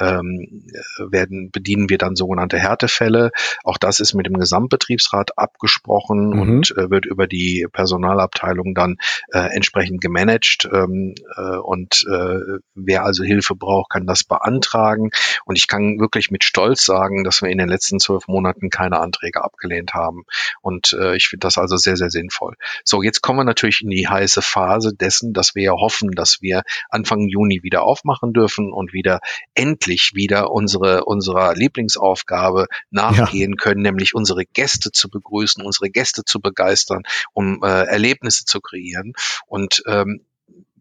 [0.00, 0.66] ähm,
[0.98, 3.30] werden, bedienen wir dann sogenannte Härtefälle.
[3.64, 6.40] Auch das ist mit dem Gesamtbetriebsrat abgesprochen mhm.
[6.40, 8.96] und äh, wird über die Personalabteilung dann
[9.32, 10.68] äh, entsprechend gemanagt.
[10.72, 15.10] Ähm, äh, und äh, wer also Hilfe braucht, kann das beantragen.
[15.44, 18.98] Und ich kann wirklich mit Stolz sagen, dass wir in den letzten zwölf Monaten keine
[19.00, 20.24] Anträge abgelehnt haben.
[20.60, 22.54] Und äh, ich finde das also sehr, sehr sinnvoll.
[22.84, 26.38] So, jetzt kommen wir natürlich in die heiße Phase dessen, dass wir ja hoffen, dass
[26.40, 29.20] wir Anfang Juni wieder aufmachen dürfen und wieder
[29.54, 33.62] endlich wieder unsere, unserer Lieblingsaufgabe nachgehen ja.
[33.62, 37.02] können, nämlich unsere Gäste zu begrüßen, unsere Gäste zu begeistern,
[37.32, 39.12] um äh, Erlebnisse zu kreieren.
[39.46, 40.24] Und ähm,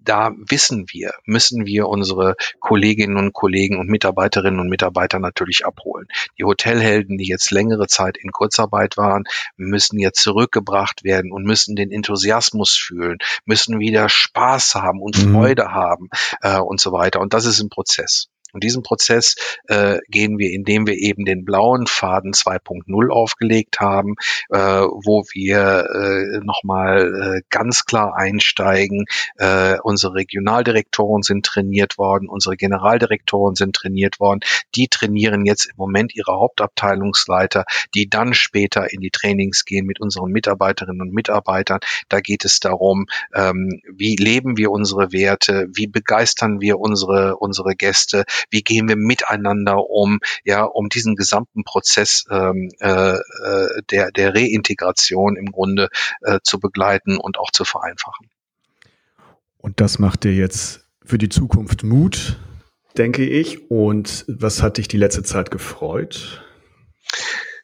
[0.07, 6.07] da wissen wir, müssen wir unsere Kolleginnen und Kollegen und Mitarbeiterinnen und Mitarbeiter natürlich abholen.
[6.39, 9.25] Die Hotelhelden, die jetzt längere Zeit in Kurzarbeit waren,
[9.57, 15.33] müssen jetzt zurückgebracht werden und müssen den Enthusiasmus fühlen, müssen wieder Spaß haben und mhm.
[15.33, 16.09] Freude haben
[16.41, 17.19] äh, und so weiter.
[17.19, 18.29] Und das ist ein Prozess.
[18.57, 19.35] Und diesen Prozess
[19.67, 24.15] äh, gehen wir, indem wir eben den blauen Faden 2.0 aufgelegt haben,
[24.49, 29.05] äh, wo wir äh, nochmal äh, ganz klar einsteigen.
[29.35, 34.39] Äh, unsere Regionaldirektoren sind trainiert worden, unsere Generaldirektoren sind trainiert worden.
[34.73, 40.01] Die trainieren jetzt im Moment ihre Hauptabteilungsleiter, die dann später in die Trainings gehen mit
[40.01, 41.79] unseren Mitarbeiterinnen und Mitarbeitern.
[42.09, 43.05] Da geht es darum,
[43.35, 48.95] ähm, wie leben wir unsere Werte, wie begeistern wir unsere, unsere Gäste, wie gehen wir
[48.95, 55.89] miteinander um, ja, um diesen gesamten Prozess ähm, äh, äh, der, der Reintegration im Grunde
[56.21, 58.29] äh, zu begleiten und auch zu vereinfachen.
[59.57, 62.37] Und das macht dir jetzt für die Zukunft Mut,
[62.97, 63.69] denke ich.
[63.69, 66.43] Und was hat dich die letzte Zeit gefreut?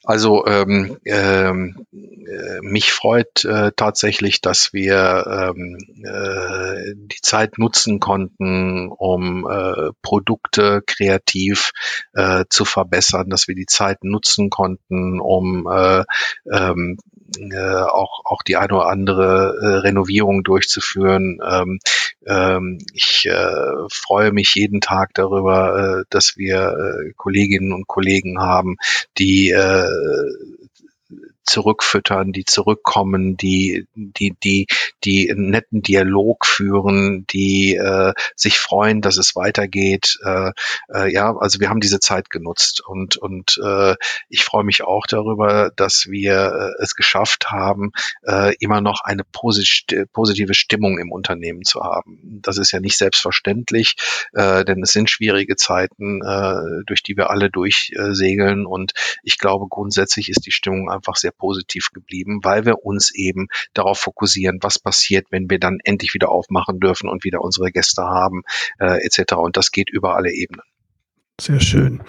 [0.06, 8.02] Also ähm, ähm, äh, mich freut äh, tatsächlich, dass wir ähm, äh, die Zeit nutzen
[8.02, 11.72] konnten, um äh, Produkte kreativ
[12.14, 16.04] äh, zu verbessern, dass wir die Zeit nutzen konnten, um äh,
[16.52, 16.98] ähm,
[17.38, 21.40] äh, auch, auch die eine oder andere äh, Renovierung durchzuführen.
[21.46, 21.80] Ähm,
[22.26, 28.40] ähm, ich äh, freue mich jeden Tag darüber, äh, dass wir äh, Kolleginnen und Kollegen
[28.40, 28.78] haben,
[29.18, 29.88] die äh,
[31.46, 34.68] zurückfüttern, die zurückkommen, die, die, die,
[35.04, 40.18] die einen netten Dialog führen, die äh, sich freuen, dass es weitergeht.
[40.24, 40.52] Äh,
[40.94, 43.96] äh, ja, also wir haben diese Zeit genutzt und, und äh,
[44.30, 47.92] ich freue mich auch darüber, dass wir äh, es geschafft haben,
[48.26, 52.40] äh, immer noch eine posit positive Stimmung im Unternehmen zu haben.
[52.42, 53.96] Das ist ja nicht selbstverständlich,
[54.34, 59.68] äh, denn es sind schwierige Zeiten, äh, durch die wir alle durchsegeln und ich glaube,
[59.70, 64.80] grundsätzlich ist die Stimmung einfach sehr positiv geblieben, weil wir uns eben darauf fokussieren, was
[64.80, 68.44] passiert, wenn wir dann endlich wieder aufmachen dürfen und wieder unsere Gäste haben,
[68.80, 69.36] äh, etc.
[69.36, 70.64] Und das geht über alle Ebenen.
[71.42, 72.04] Sehr schön.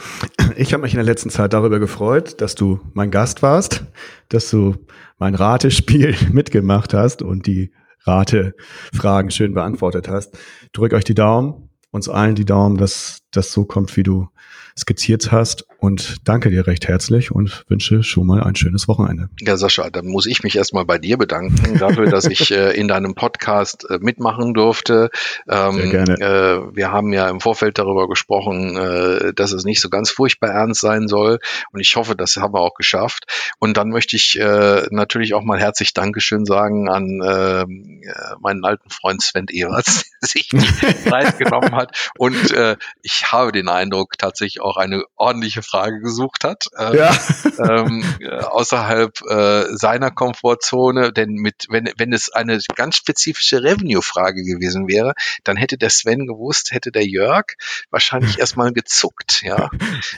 [0.56, 3.84] Ich habe mich in der letzten Zeit darüber gefreut, dass du mein Gast warst,
[4.28, 4.76] dass du
[5.18, 7.72] mein Ratespiel mitgemacht hast und die
[8.02, 10.36] Ratefragen schön beantwortet hast.
[10.72, 14.28] Drück euch die Daumen, uns allen die Daumen, dass das so kommt, wie du
[14.76, 15.64] skizziert hast.
[15.78, 19.28] Und danke dir recht herzlich und wünsche schon mal ein schönes Wochenende.
[19.40, 22.88] Ja, Sascha, dann muss ich mich erstmal bei dir bedanken dafür, dass ich äh, in
[22.88, 25.10] deinem Podcast äh, mitmachen durfte.
[25.46, 26.14] Ähm, Sehr gerne.
[26.14, 30.50] Äh, wir haben ja im Vorfeld darüber gesprochen, äh, dass es nicht so ganz furchtbar
[30.50, 31.38] ernst sein soll.
[31.72, 33.26] Und ich hoffe, das haben wir auch geschafft.
[33.58, 38.64] Und dann möchte ich äh, natürlich auch mal herzlich Dankeschön sagen an ähm, äh, meinen
[38.64, 42.10] alten Freund Sven Ewerts, der sich die Zeit genommen hat.
[42.16, 42.76] Und äh,
[43.24, 46.66] ich habe den Eindruck, tatsächlich auch eine ordentliche Frage gesucht hat.
[46.78, 47.16] Ähm, ja.
[47.58, 54.42] ähm, äh, außerhalb äh, seiner Komfortzone, denn mit, wenn, wenn es eine ganz spezifische Revenue-Frage
[54.42, 57.46] gewesen wäre, dann hätte der Sven gewusst, hätte der Jörg
[57.90, 59.70] wahrscheinlich erstmal gezuckt, ja.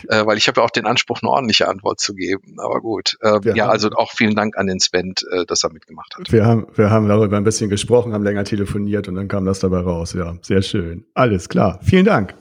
[0.09, 2.57] äh, weil ich habe ja auch den Anspruch, eine ordentliche Antwort zu geben.
[2.59, 3.17] Aber gut.
[3.21, 6.33] Äh, ja, haben, also auch vielen Dank an den Sven, äh, dass er mitgemacht hat.
[6.33, 9.61] Wir haben, wir haben darüber ein bisschen gesprochen, haben länger telefoniert und dann kam das
[9.61, 10.13] dabei raus.
[10.15, 11.05] Ja, sehr schön.
[11.15, 11.79] Alles klar.
[11.83, 12.35] Vielen Dank.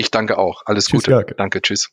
[0.00, 0.62] Ich danke auch.
[0.64, 1.10] Alles tschüss, Gute.
[1.10, 1.26] Jörg.
[1.36, 1.90] Danke, tschüss.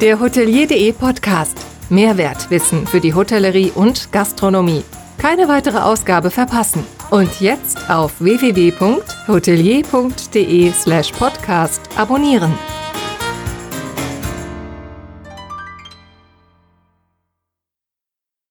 [0.00, 1.58] Der Hotelier.de Podcast.
[1.88, 4.84] Mehrwertwissen für die Hotellerie und Gastronomie.
[5.18, 6.86] Keine weitere Ausgabe verpassen.
[7.10, 12.56] Und jetzt auf www.hotelier.de slash podcast abonnieren.